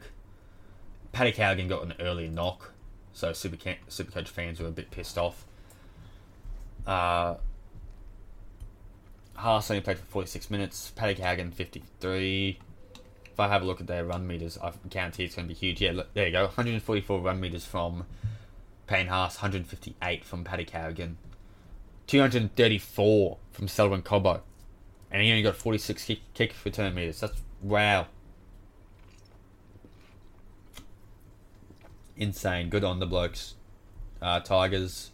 [1.11, 2.71] Paddy Carrigan got an early knock,
[3.13, 3.57] so Super
[3.89, 5.45] Supercoach fans were a bit pissed off.
[6.85, 7.35] Uh,
[9.35, 10.91] Haas only played for 46 minutes.
[10.95, 12.59] Paddy Carrigan 53.
[13.25, 15.59] If I have a look at their run meters, I guarantee it's going to be
[15.59, 15.81] huge.
[15.81, 16.43] Yeah, look, there you go.
[16.43, 18.05] 144 run meters from
[18.89, 21.17] Payne Haas, 158 from Paddy Carrigan,
[22.07, 24.41] 234 from Selwyn Cobbo,
[25.11, 27.19] and he only got 46 kick, kick return meters.
[27.19, 28.07] That's wow.
[32.17, 32.69] Insane.
[32.69, 33.53] Good on the blokes.
[34.23, 35.11] Uh, Tigers.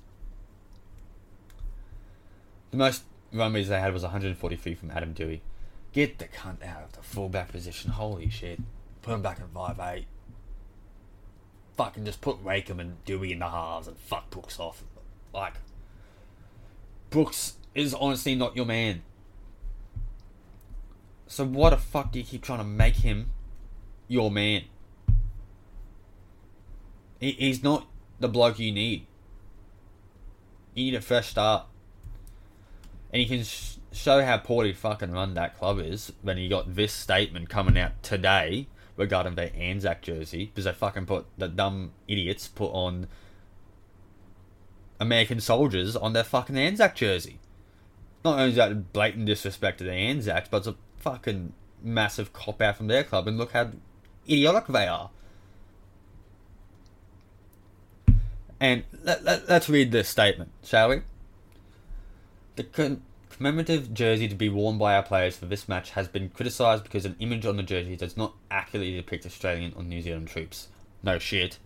[2.72, 3.04] The most
[3.34, 5.42] run meters they had was 143 from Adam Doueihi.
[5.92, 7.92] Get the cunt out of the fullback position.
[7.92, 8.62] Holy shit.
[9.02, 10.06] Put him back at 5'8
[11.78, 14.84] fucking just put Rakem and Dewey in the halves and fuck Brooks off.
[15.34, 15.56] Like,
[17.10, 19.04] Brooks is honestly not your man.
[21.28, 23.32] So why the fuck do you keep trying to make him
[24.08, 24.64] your man?
[27.20, 27.88] He, he's not
[28.20, 29.08] the bloke you need.
[30.74, 31.66] You need a fresh start.
[33.12, 36.76] And you can sh- show how poorly fucking run that club is when you got
[36.76, 38.68] this statement coming out today
[38.98, 43.08] regarding their Anzac jersey because they fucking put the dumb idiots put on
[45.00, 47.40] American soldiers on their fucking Anzac jersey.
[48.24, 52.62] Not only is that blatant disrespect to the Anzacs, but it's a fucking massive cop
[52.62, 53.70] out from their club, and look how
[54.28, 55.12] idiotic they are.
[58.60, 61.02] And let, let, us read this statement, shall we?
[62.56, 63.04] The con-
[63.36, 67.04] commemorative jersey to be worn by our players for this match has been criticised because
[67.04, 70.70] an image on the jersey does not accurately depict Australian or New Zealand troops.
[71.04, 71.58] No shit.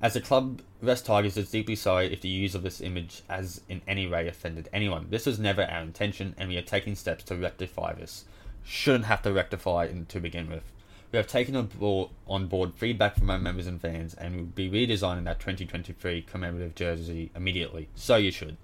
[0.00, 3.60] As the club, West Tigers is deeply sorry if the use of this image has
[3.68, 5.06] in any way offended anyone.
[5.10, 8.24] This was never our intention, and we are taking steps to rectify this.
[8.64, 10.64] Shouldn't have to rectify it to begin with.
[11.12, 14.44] We have taken on board, on board feedback from our members and fans, and will
[14.44, 17.88] be redesigning that 2023 commemorative jersey immediately.
[17.94, 18.56] So you should.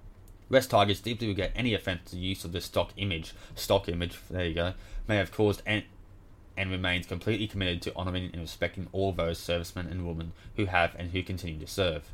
[0.49, 4.17] West Tigers deeply regret any offence to the use of the stock image, stock image,
[4.29, 4.73] there you go,
[5.07, 5.83] may have caused and,
[6.57, 10.95] and remains completely committed to honouring and respecting all those servicemen and women who have
[10.97, 12.09] and who continue to serve.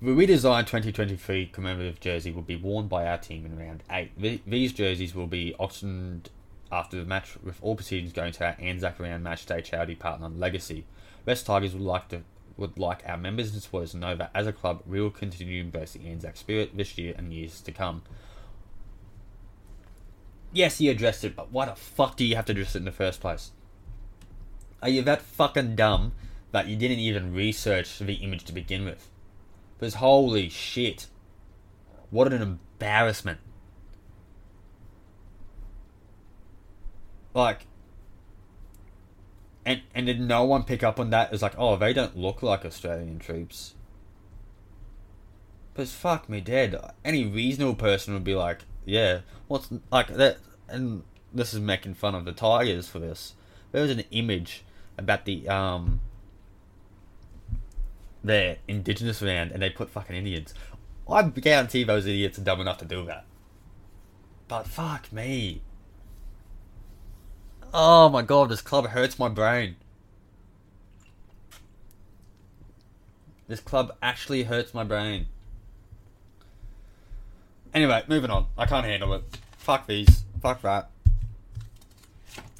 [0.00, 4.44] The redesigned 2023 commemorative jersey will be worn by our team in round 8.
[4.46, 6.28] These jerseys will be auctioned
[6.70, 10.84] after the match, with all proceedings going to our Anzac Round Matchday charity partner Legacy.
[11.24, 12.22] West Tigers would like to
[12.56, 15.60] would like our members and supporters to know that as a club, we will continue
[15.60, 18.02] embrace the Anzac spirit this year and years to come.
[20.52, 22.84] Yes, he addressed it, but why the fuck do you have to address it in
[22.84, 23.50] the first place?
[24.82, 26.12] Are you that fucking dumb
[26.52, 29.10] that you didn't even research the image to begin with?
[29.78, 31.08] Because holy shit.
[32.10, 33.40] What an embarrassment.
[37.34, 37.66] Like,
[39.66, 41.32] and and did no one pick up on that?
[41.32, 43.74] It's like, oh, they don't look like Australian troops.
[45.74, 46.80] But fuck me dead.
[47.04, 50.38] Any reasonable person would be like, yeah, what's like that?
[50.68, 51.02] And
[51.34, 53.34] this is making fun of the Tigers for this.
[53.72, 54.64] There was an image
[54.96, 56.00] about the um
[58.22, 60.54] their indigenous land, and they put fucking Indians.
[61.08, 63.24] I guarantee those idiots are dumb enough to do that.
[64.48, 65.62] But fuck me.
[67.78, 69.76] Oh my god, this club hurts my brain.
[73.48, 75.26] This club actually hurts my brain.
[77.74, 78.46] Anyway, moving on.
[78.56, 79.24] I can't handle it.
[79.58, 80.24] Fuck these.
[80.40, 80.88] Fuck that.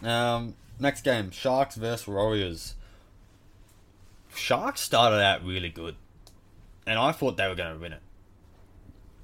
[0.02, 2.74] Um, next game: Sharks versus Warriors.
[4.34, 5.96] Sharks started out really good,
[6.86, 8.02] and I thought they were going to win it.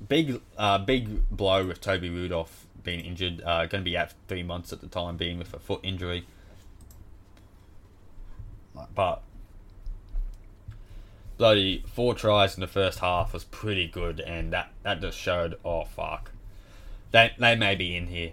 [0.09, 4.43] Big, uh, big blow with Toby Rudolph been injured, uh, going to be out three
[4.43, 6.26] months at the time, being with a foot injury.
[8.95, 9.22] But
[11.37, 15.57] bloody four tries in the first half was pretty good, and that, that just showed,
[15.64, 16.30] oh fuck,
[17.11, 18.33] they they may be in here.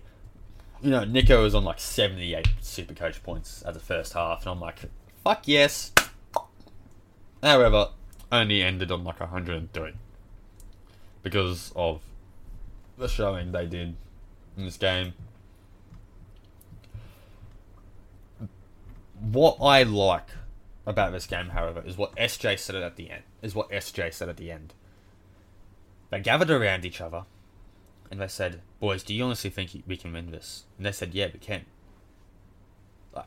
[0.82, 4.42] You know, Nico was on like seventy eight super coach points at the first half,
[4.42, 4.80] and I'm like,
[5.24, 5.92] fuck yes.
[7.44, 7.90] However,
[8.32, 9.94] only ended on like 103
[11.24, 12.02] because of
[12.98, 13.96] the showing they did
[14.60, 15.14] in this game.
[19.20, 20.28] What I like
[20.86, 23.24] about this game, however, is what SJ said at the end.
[23.42, 24.74] Is what SJ said at the end.
[26.10, 27.26] They gathered around each other,
[28.10, 31.14] and they said, "Boys, do you honestly think we can win this?" And they said,
[31.14, 31.66] "Yeah, we can."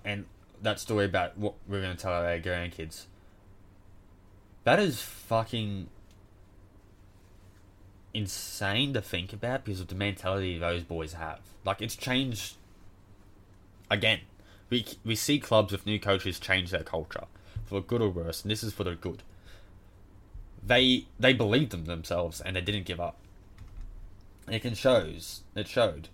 [0.05, 0.27] And
[0.61, 3.07] that story about what we're going to tell our grandkids.
[4.65, 5.89] That is fucking
[8.15, 11.41] insane to think about because of the mentality those boys have.
[11.65, 12.57] Like it's changed
[13.91, 14.21] again.
[14.71, 17.25] We we see clubs with new coaches change their culture
[17.67, 19.23] for good or worse, and this is for the good.
[20.65, 23.17] They they believed in themselves and they didn't give up.
[24.49, 26.09] It can shows it showed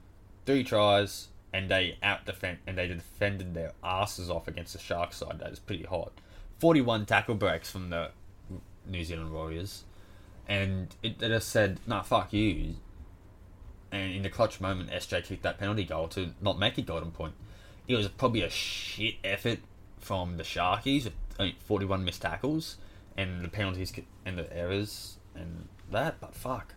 [0.47, 5.17] three tries and they out defend and they defended their asses off against the Sharks
[5.17, 5.39] side.
[5.39, 6.13] That is pretty hot.
[6.59, 8.11] Forty one tackle breaks from the
[8.87, 9.85] New Zealand Warriors
[10.49, 12.77] and it, just said, "Nah, fuck you."
[13.91, 17.11] And in the clutch moment, SJ kicked that penalty goal to not make a golden
[17.11, 17.35] point.
[17.87, 19.61] It was probably a shit effort
[19.99, 22.77] from the Sharkies, mean, 41 missed tackles,
[23.17, 23.93] and the penalties
[24.25, 26.21] and the errors and that.
[26.21, 26.75] But fuck,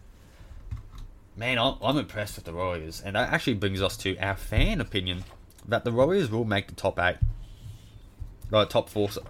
[1.36, 4.82] man, I'm, I'm impressed with the Warriors, and that actually brings us to our fan
[4.82, 5.24] opinion
[5.68, 7.18] that the Warriors will make the top eight,
[8.50, 8.70] right?
[8.70, 9.28] Top four, sorry.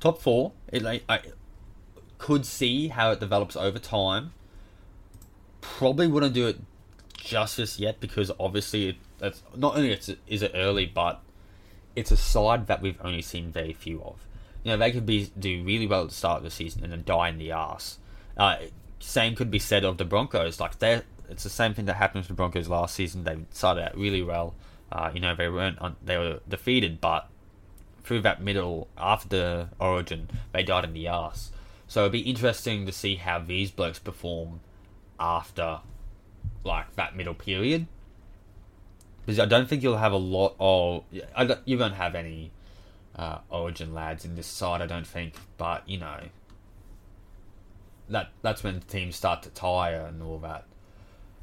[0.00, 0.52] Top four.
[0.68, 1.20] It, I,
[2.22, 4.32] could see how it develops over time.
[5.60, 6.60] Probably wouldn't do it
[7.16, 11.20] justice yet because obviously it, it's not only it's, is it early, but
[11.96, 14.24] it's a side that we've only seen very few of.
[14.62, 16.92] You know, they could be do really well at the start of the season and
[16.92, 17.98] then die in the ass.
[18.36, 18.56] Uh,
[19.00, 20.60] same could be said of the Broncos.
[20.60, 23.24] Like they, it's the same thing that happened to the Broncos last season.
[23.24, 24.54] They started out really well.
[24.92, 27.28] Uh, you know, they weren't on, they were defeated, but
[28.04, 31.50] through that middle after Origin, they died in the ass.
[31.92, 34.60] So it'd be interesting to see how these blokes perform
[35.20, 35.80] after
[36.64, 37.86] like that middle period.
[39.20, 41.04] Because I don't think you'll have a lot of
[41.66, 42.50] you won't have any
[43.14, 44.80] uh, Origin lads in this side.
[44.80, 46.18] I don't think, but you know
[48.08, 50.64] that that's when teams start to tire and all that.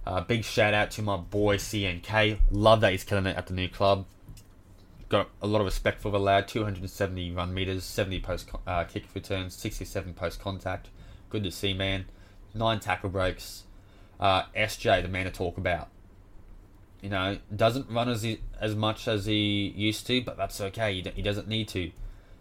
[0.04, 2.39] Uh, big shout out to my boy CNK.
[2.50, 4.08] Love that he's killing it at the new club.
[5.10, 6.47] Got a lot of respect for the lad.
[6.47, 10.89] 270 run meters, 70 post uh, kick returns, 67 post contact.
[11.30, 12.05] Good to see, man.
[12.53, 13.64] Nine tackle breaks.
[14.20, 15.88] Uh, SJ, the man to talk about.
[17.01, 21.01] You know, doesn't run as he, as much as he used to, but that's okay.
[21.01, 21.91] He, he doesn't need to.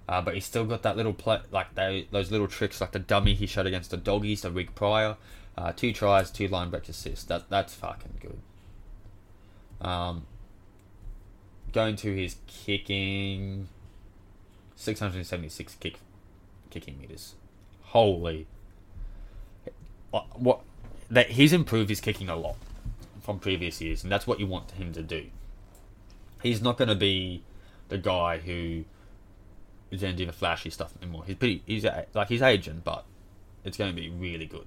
[0.07, 2.99] Uh, but he's still got that little play, like they, those little tricks, like the
[2.99, 5.16] dummy he showed against the doggies the week prior.
[5.57, 7.25] Uh, two tries, two line break assists.
[7.25, 9.87] That that's fucking good.
[9.87, 10.27] Um,
[11.73, 13.69] going to his kicking,
[14.77, 16.01] six hundred seventy six kick,
[16.71, 17.35] kicking meters.
[17.83, 18.47] Holy.
[20.11, 20.61] What
[21.11, 22.57] that he's improved his kicking a lot
[23.21, 25.27] from previous years, and that's what you want him to do.
[26.43, 27.43] He's not going to be
[27.89, 28.85] the guy who
[29.91, 31.25] is going to do the flashy stuff anymore.
[31.27, 33.05] He's pretty, he's like he's aging, but
[33.64, 34.66] it's going to be really good.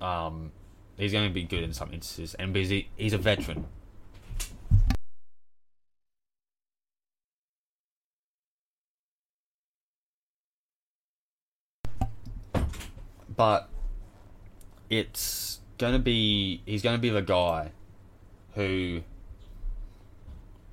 [0.00, 0.52] Um,
[0.96, 3.66] he's going to be good in some instances, and because he, he's a veteran.
[13.40, 13.70] But
[14.90, 17.70] it's going to be he's going to be the guy
[18.54, 19.00] who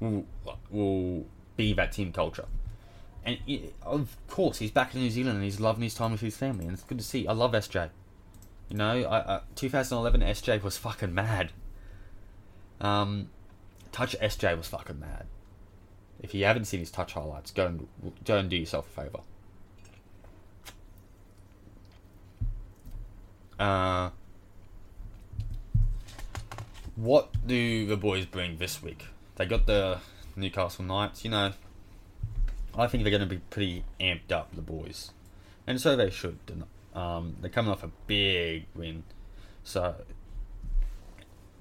[0.01, 0.25] will,
[0.69, 2.43] will be that team culture.
[3.23, 6.19] And it, of course, he's back in New Zealand and he's loving his time with
[6.19, 7.25] his family, and it's good to see.
[7.25, 7.89] I love SJ.
[8.67, 11.53] You know, I, I, 2011 SJ was fucking mad.
[12.81, 13.29] Um,
[13.93, 15.27] Touch SJ was fucking mad.
[16.19, 17.87] If you haven't seen his touch highlights, go and
[18.25, 19.19] go and do yourself a favor.
[23.59, 24.09] Uh,
[26.95, 29.05] what do the boys bring this week?
[29.35, 29.99] They got the
[30.35, 31.23] Newcastle Knights.
[31.23, 31.53] You know,
[32.75, 35.11] I think they're going to be pretty amped up, the boys,
[35.65, 36.37] and so they should.
[36.93, 39.03] Um, they're coming off a big win,
[39.63, 39.95] so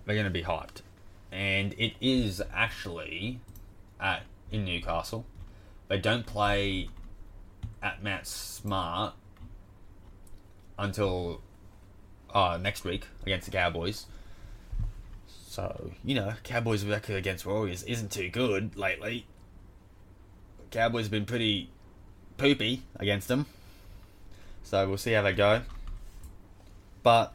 [0.04, 0.82] they're going to be hyped.
[1.32, 3.40] And it is actually
[4.00, 5.26] at in Newcastle.
[5.88, 6.88] They don't play
[7.82, 9.14] at Mount Smart
[10.78, 11.40] until
[12.36, 14.04] uh, next week against the Cowboys.
[15.26, 19.26] So, you know, Cowboys' record against Warriors isn't too good lately.
[20.70, 21.70] Cowboys have been pretty
[22.36, 23.46] poopy against them.
[24.64, 25.62] So we'll see how they go.
[27.02, 27.32] But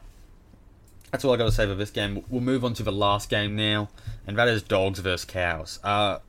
[1.10, 2.22] that's all I got to say for this game.
[2.28, 3.88] We'll move on to the last game now,
[4.24, 5.80] and that is dogs versus cows.
[5.82, 6.20] Uh,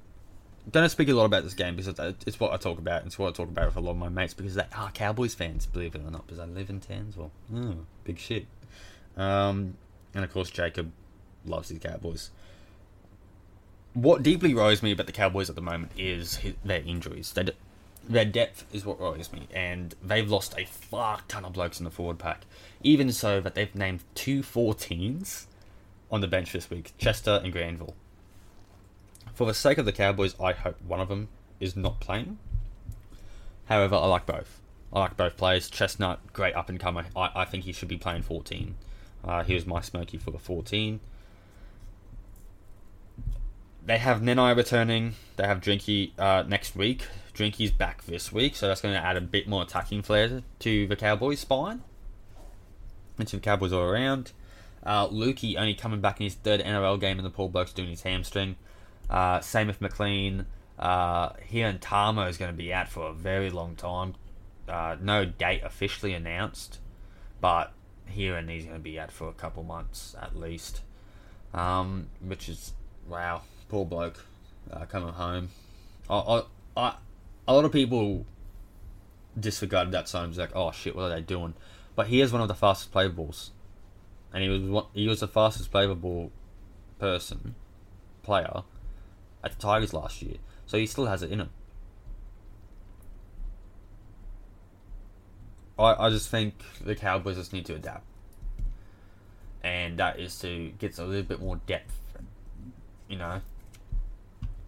[0.71, 3.05] don't speak a lot about this game because it's what I talk about.
[3.05, 5.36] It's what I talk about with a lot of my mates because they are Cowboys
[5.36, 6.26] fans, believe it or not.
[6.26, 7.32] Because I live in Townsville.
[7.55, 8.47] Oh, big shit.
[9.18, 9.76] Um,
[10.14, 10.91] and of course, Jacob
[11.45, 12.32] loves his Cowboys.
[13.93, 17.32] What deeply worries me about the Cowboys at the moment is his, their injuries.
[17.34, 17.51] They,
[18.07, 21.84] their depth is what worries me, and they've lost a fuck ton of blokes in
[21.84, 22.45] the forward pack.
[22.82, 25.45] Even so, that they've named two 14s
[26.11, 27.95] on the bench this week Chester and Granville.
[29.34, 32.38] For the sake of the Cowboys, I hope one of them is not playing.
[33.66, 34.59] However, I like both.
[34.91, 35.70] I like both players.
[35.70, 37.05] Chestnut, great up and comer.
[37.16, 38.76] I, I think he should be playing 14.
[39.24, 40.99] Uh, he was my smoky for the 14.
[43.86, 45.15] They have Nenai returning.
[45.36, 47.05] They have Drinky uh, next week.
[47.34, 50.88] Drinky's back this week, so that's going to add a bit more attacking flair to
[50.88, 51.82] the Cowboys' spine.
[53.17, 54.32] And to the Cowboys all around.
[54.86, 57.89] Uh, Lukey only coming back in his third NRL game, and the Paul Bloke's doing
[57.89, 58.55] his hamstring.
[59.09, 60.45] Uh, same with McLean.
[60.78, 64.15] Uh, here and Tamo is going to be out for a very long time.
[64.67, 66.80] Uh, no date officially announced,
[67.41, 67.74] but
[68.08, 70.82] here and he's going to be out for a couple months at least.
[71.54, 72.74] Um, which is
[73.08, 74.26] wow, poor bloke
[74.72, 75.49] uh, coming home.
[76.10, 76.41] I, I,
[76.76, 76.95] I,
[77.47, 78.26] a lot of people
[79.39, 80.30] disregarded that sign.
[80.30, 81.54] Was like, oh shit, what are they doing?
[81.95, 83.51] But he is one of the fastest playables,
[84.34, 86.32] and he was one, he was the fastest playable
[86.99, 87.56] person,
[88.24, 88.64] player,
[89.43, 90.38] at the Tigers last year.
[90.66, 91.49] So he still has it in him.
[95.78, 98.05] I, I just think the Cowboys just need to adapt.
[99.63, 101.95] And that is to get a little bit more depth,
[103.07, 103.41] you know.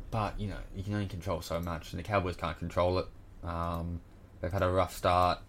[0.10, 3.08] But, you know, you can only control so much, and the Cowboys can't control it.
[3.44, 4.00] Um,
[4.40, 5.40] they've had a rough start,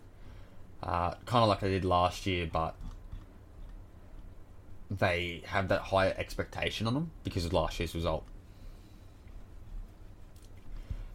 [0.82, 2.74] uh, kind of like they did last year, but
[4.90, 8.24] they have that higher expectation on them because of last year's result.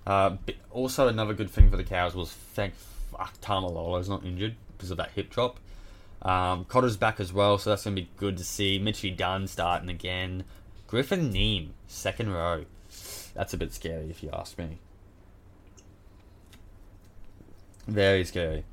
[0.07, 0.37] Uh,
[0.71, 2.73] also, another good thing for the Cows was thank
[3.11, 5.59] fuck Taumalolo's not injured because of that hip drop.
[6.21, 8.77] Um, Cotter's back as well, so that's going to be good to see.
[8.77, 10.43] Mitchy Dunn starting again.
[10.87, 12.65] Griffin Neame, second row.
[13.33, 14.77] That's a bit scary if you ask me.
[17.87, 18.65] Very scary.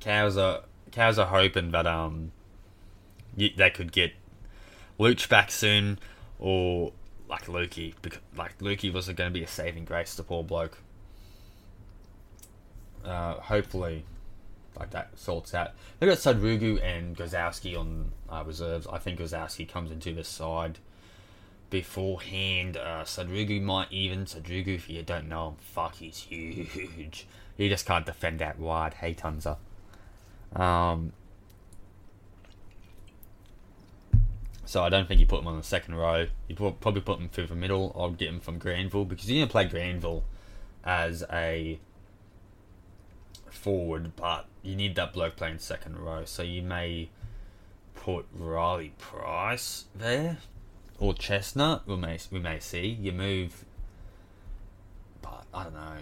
[0.00, 2.32] Cows are cows are hoping that um
[3.36, 4.12] they could get
[5.00, 5.98] Luch back soon,
[6.38, 6.92] or
[7.28, 10.78] like Lukey, because like Lukey wasn't going to be a saving grace to poor bloke.
[13.04, 14.04] Uh, hopefully,
[14.78, 15.72] like that sorts out.
[15.98, 18.86] They've got Sadrugu and Gozowski on uh, reserves.
[18.86, 20.78] I think Gozowski comes into the side
[21.70, 22.76] beforehand.
[22.76, 27.26] Uh, Sadrugu might even Sadrugu, if you don't know him, fuck, he's huge.
[27.56, 28.94] He just can't defend that wide.
[28.94, 29.56] Hey, Tunza.
[30.54, 31.12] Um,
[34.64, 36.28] so I don't think you put him on the second row.
[36.48, 37.94] You probably put him through the middle.
[37.94, 40.24] I'll get him from Granville because you didn't play Granville
[40.84, 41.78] as a
[43.52, 46.24] forward, but you need that bloke playing second row.
[46.24, 47.10] So you may
[47.94, 50.38] put Riley Price there
[50.98, 51.86] or Chestnut.
[51.86, 53.64] We may we may see you move,
[55.20, 55.96] but I don't know.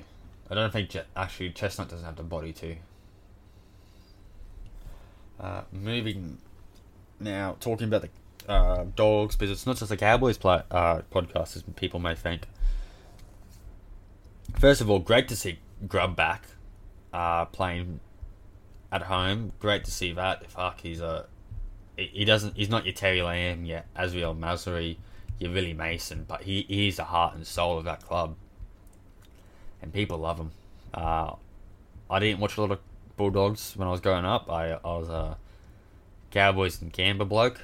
[0.51, 2.77] I don't think actually Chestnut doesn't have the body to.
[5.39, 6.39] Uh, moving
[7.19, 11.57] now, talking about the uh, dogs, because it's not just a Cowboys play, uh, podcast,
[11.57, 12.43] as people may think.
[14.59, 16.43] First of all, great to see Grub back
[17.13, 18.01] playing
[18.93, 19.53] at home.
[19.59, 20.51] Great to see that.
[20.51, 21.27] Fuck, he's a
[21.97, 22.57] he doesn't.
[22.57, 24.97] He's not your Terry Lamb, yet Hazem El Masri,
[25.39, 28.37] your Willie Mason, but he he's the heart and soul of that club,
[29.83, 30.53] and people love him.
[30.95, 31.35] Uh,
[32.09, 32.79] I didn't watch a lot of
[33.17, 34.51] Bulldogs when I was growing up.
[34.51, 35.37] I I was a
[36.31, 37.61] Cowboys and Canberra bloke.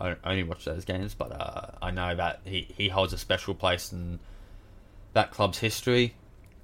[0.00, 3.54] I only watched those games, but uh, I know that he, he holds a special
[3.54, 4.18] place in
[5.12, 6.14] that club's history,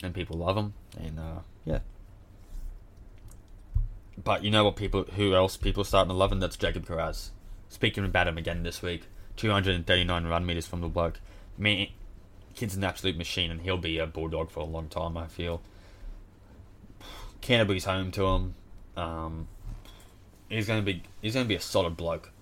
[0.02, 0.74] and people love him.
[0.98, 1.78] And uh, yeah,
[4.24, 6.86] but you know what people who else people are starting to love and that's Jacob
[6.86, 7.30] Kiraz.
[7.68, 9.04] Speaking about him again this week.
[9.36, 11.20] Two hundred and thirty nine run meters from the bloke.
[11.56, 11.94] Me
[12.54, 15.62] kid's an absolute machine and he'll be a bulldog for a long time, I feel.
[17.40, 18.54] Canterbury's home to him.
[18.96, 19.48] Um,
[20.48, 22.32] he's gonna be he's gonna be a solid bloke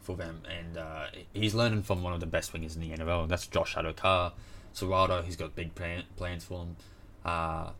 [0.00, 3.22] for them and uh, he's learning from one of the best wingers in the NRL
[3.22, 4.32] and that's Josh Addo-Carr.
[4.74, 6.76] Ciraldo, he's got big plan, plans for him.
[7.24, 7.70] Uh,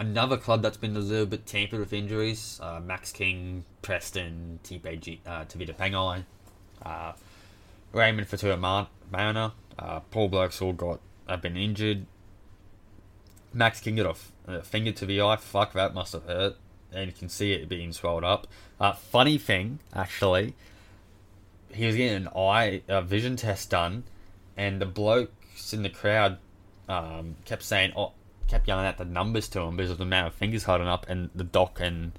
[0.00, 2.58] another club that's been a little bit tampered with injuries.
[2.60, 6.24] Uh, Max King, Preston, TPG, uh, Tevita Pangai,
[6.84, 7.12] uh,
[7.92, 12.06] Raymond Faitala Mariner, uh, Paul Blokes all got have been injured.
[13.52, 15.36] Max King got a, a, finger to the eye.
[15.36, 16.56] Fuck, that must have hurt.
[16.92, 18.46] And you can see it being swelled up.
[18.80, 20.54] Uh, funny thing, actually,
[21.72, 24.04] he was getting an eye a vision test done,
[24.56, 26.38] and the blokes in the crowd
[26.88, 28.12] um, kept saying, "Oh,
[28.50, 31.06] kept yelling out the numbers to him because of the amount of fingers holding up,
[31.08, 32.12] and the doc and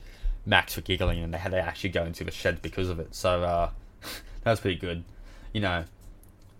[0.45, 3.13] Max were giggling, and they had to actually go into the shed because of it.
[3.13, 3.69] So uh,
[4.43, 5.03] that was pretty good.
[5.53, 5.85] You know,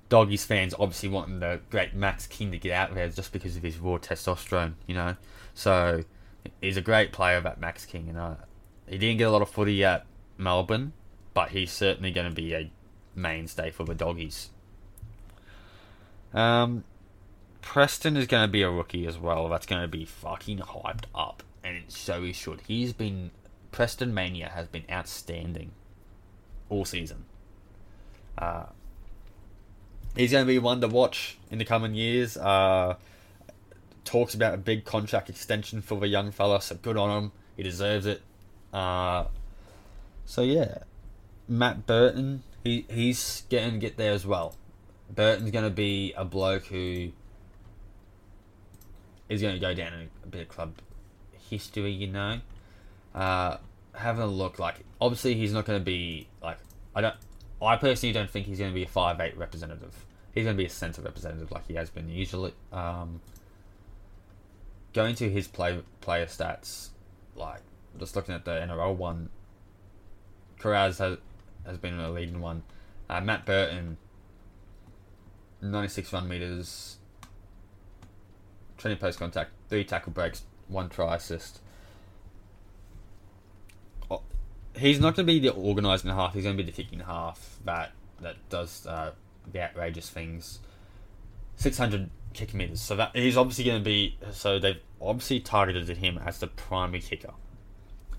[0.09, 3.63] doggies fans obviously wanting the great Max King to get out there just because of
[3.63, 4.73] his raw testosterone.
[4.85, 5.15] You know,
[5.53, 6.03] so
[6.61, 8.35] he's a great player, that Max King, and uh,
[8.87, 10.05] he didn't get a lot of footy at
[10.37, 10.93] Melbourne,
[11.33, 12.71] but he's certainly going to be a
[13.15, 14.49] mainstay for the doggies.
[16.33, 16.83] Um,
[17.61, 19.47] Preston is going to be a rookie as well.
[19.47, 22.61] That's going to be fucking hyped up, and so he should.
[22.67, 23.31] He's been
[23.71, 25.71] Preston Mania has been outstanding
[26.69, 27.25] all season.
[28.37, 28.65] Uh,
[30.15, 32.37] he's going to be one to watch in the coming years.
[32.37, 32.95] Uh,
[34.03, 37.31] talks about a big contract extension for the young fella, so good on him.
[37.55, 38.21] He deserves it.
[38.73, 39.25] Uh,
[40.25, 40.79] so yeah,
[41.47, 44.55] Matt Burton, he he's getting get there as well.
[45.13, 47.11] Burton's going to be a bloke who
[49.31, 50.73] is going to go down in a bit of club
[51.49, 52.41] history, you know.
[53.15, 53.57] Uh,
[53.93, 56.57] having a look, like obviously he's not going to be like
[56.93, 57.15] I don't.
[57.61, 60.05] I personally don't think he's going to be a five eight representative.
[60.33, 62.53] He's going to be a centre representative like he has been usually.
[62.73, 63.21] Um,
[64.93, 66.89] going to his play player stats,
[67.35, 67.61] like
[67.97, 69.29] just looking at the NRL one,
[70.59, 71.17] Kiraz has
[71.65, 72.63] has been a leading one.
[73.09, 73.97] Uh, Matt Burton,
[75.61, 76.97] ninety six run meters,
[78.81, 81.61] 20 post contact, three tackle breaks, one try assist.
[84.75, 86.33] He's not going to be the organising half.
[86.33, 89.11] He's going to be the kicking half that that does uh,
[89.51, 90.59] the outrageous things.
[91.57, 92.81] 600 kick meters.
[92.81, 94.17] So that he's obviously going to be.
[94.31, 97.33] So they've obviously targeted him as the primary kicker.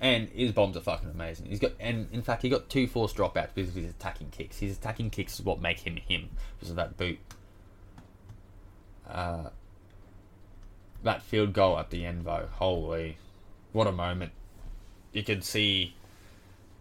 [0.00, 1.46] And his bombs are fucking amazing.
[1.46, 4.58] He's got, and in fact, he got two forced dropouts because of his attacking kicks.
[4.58, 7.18] His attacking kicks is what make him him because of that boot.
[9.08, 9.50] Uh,
[11.02, 13.18] that field goal at the end, though, holy,
[13.72, 14.32] what a moment!
[15.12, 15.94] You could see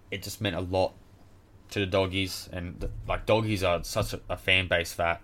[0.09, 0.93] it just meant a lot
[1.71, 5.21] to the doggies, and like doggies are such a, a fan base that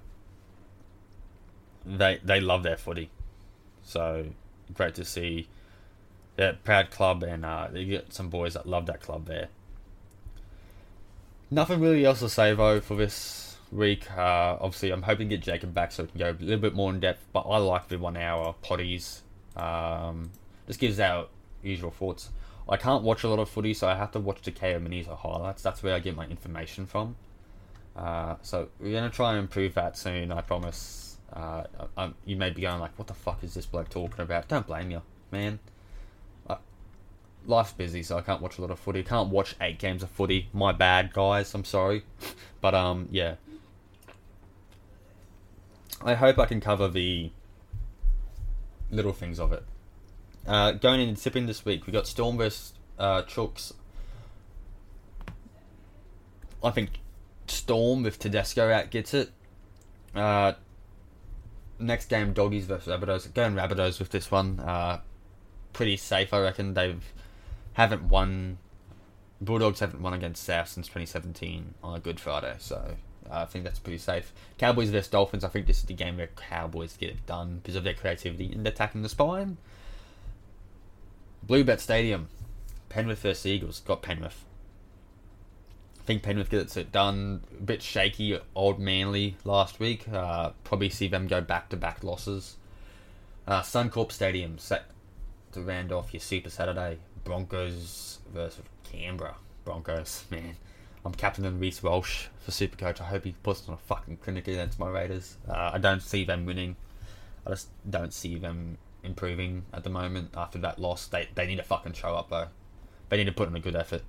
[1.85, 3.09] they they love their footy.
[3.83, 4.27] So
[4.73, 5.47] great to see
[6.35, 9.49] that proud club, and uh, they get some boys that love that club there.
[11.49, 14.09] Nothing really else to say though for this week.
[14.11, 16.73] Uh, obviously, I'm hoping to get Jacob back so we can go a little bit
[16.73, 17.25] more in depth.
[17.33, 19.21] But I like the one hour potties.
[19.55, 20.31] Um,
[20.67, 21.27] just gives our
[21.63, 22.29] usual thoughts.
[22.69, 25.07] I can't watch a lot of footy, so I have to watch the Kayo minis
[25.07, 25.61] or highlights.
[25.61, 27.15] That's where I get my information from.
[27.95, 30.31] Uh, so we're gonna try and improve that soon.
[30.31, 31.17] I promise.
[31.33, 31.63] Uh,
[31.97, 34.67] I, you may be going like, "What the fuck is this bloke talking about?" Don't
[34.67, 35.01] blame you,
[35.31, 35.59] man.
[37.47, 39.03] Life's busy, so I can't watch a lot of footy.
[39.03, 40.49] Can't watch eight games of footy.
[40.51, 41.53] My bad, guys.
[41.53, 42.03] I'm sorry,
[42.61, 43.35] but um, yeah.
[46.03, 47.31] I hope I can cover the
[48.91, 49.63] little things of it.
[50.45, 53.73] Uh, going in and sipping this week, we got Storm vs uh, Chooks.
[56.63, 56.99] I think
[57.47, 59.31] Storm with Tedesco out gets it.
[60.15, 60.53] Uh,
[61.79, 63.33] next game, Doggies versus Rabbitohs.
[63.33, 64.59] Going Rabbitohs with this one.
[64.59, 65.01] Uh,
[65.73, 66.73] pretty safe, I reckon.
[66.73, 67.03] They've
[67.73, 68.57] haven't won.
[69.39, 72.95] Bulldogs haven't won against South since 2017 on a Good Friday, so
[73.31, 74.33] uh, I think that's pretty safe.
[74.57, 75.43] Cowboys versus Dolphins.
[75.43, 78.51] I think this is the game where Cowboys get it done because of their creativity
[78.51, 79.57] and attacking the spine.
[81.45, 82.27] Bluebet Stadium.
[82.89, 83.81] Penrith versus Eagles.
[83.81, 84.45] Got Penrith
[86.07, 87.41] think Penrith gets it done.
[87.59, 90.07] A bit shaky, old Manly last week.
[90.07, 92.55] Uh, probably see them go back to back losses.
[93.45, 94.85] Uh, Suncorp Stadium set
[95.51, 96.97] to round off your Super Saturday.
[97.25, 99.35] Broncos versus Canberra.
[99.65, 100.55] Broncos, man.
[101.07, 102.99] I'm captaining Reece Walsh for Supercoach.
[102.99, 105.37] I hope he puts on a fucking clinic against my Raiders.
[105.47, 106.75] Uh, I don't see them winning.
[107.45, 111.07] I just don't see them improving at the moment after that loss.
[111.07, 112.47] They, they need to fucking show up though.
[113.07, 114.01] They need to put in a good effort.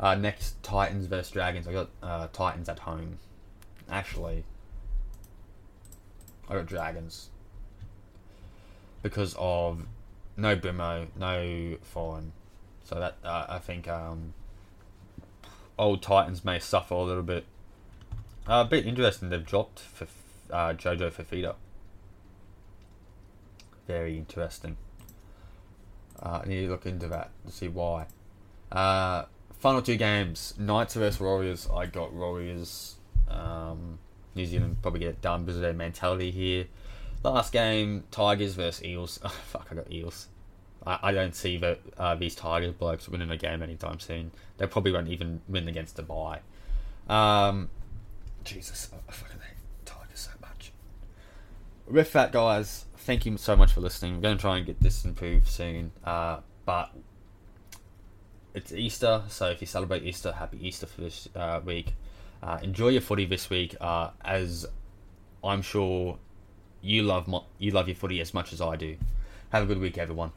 [0.00, 1.68] Uh, next, Titans versus Dragons.
[1.68, 3.18] I got uh, Titans at home.
[3.90, 4.44] Actually,
[6.48, 7.28] I got Dragons
[9.02, 9.84] because of
[10.38, 12.32] no Brimo, no Foreign.
[12.84, 14.32] So that uh, I think um,
[15.78, 17.44] old Titans may suffer a little bit.
[18.48, 19.28] Uh, a bit interesting.
[19.28, 20.06] They've dropped for
[20.50, 21.54] uh, Jojo Fifita.
[23.86, 24.76] Very interesting.
[26.20, 28.06] Uh, I need to look into that to see why.
[28.72, 29.24] Uh,
[29.58, 31.68] final two games: Knights versus Warriors.
[31.72, 32.96] I got Warriors.
[33.28, 33.98] Um,
[34.34, 36.66] New Zealand probably get it done because of their mentality here.
[37.22, 39.20] Last game: Tigers versus Eels.
[39.24, 40.28] Oh, fuck, I got Eels.
[40.86, 44.30] I, I don't see that uh, these Tigers blokes winning a game anytime soon.
[44.58, 46.38] They probably won't even win against Dubai.
[47.08, 47.68] Um,
[48.44, 50.72] Jesus, I fucking hate Tigers so much.
[51.86, 54.16] With that, guys, thank you so much for listening.
[54.16, 55.92] We're going to try and get this improved soon.
[56.04, 56.90] Uh, but
[58.54, 61.94] it's Easter, so if you celebrate Easter, happy Easter for this uh, week.
[62.42, 64.66] Uh, enjoy your footy this week, uh, as
[65.42, 66.18] I'm sure
[66.80, 68.96] you love mo- you love your footy as much as I do.
[69.50, 70.32] Have a good week, everyone.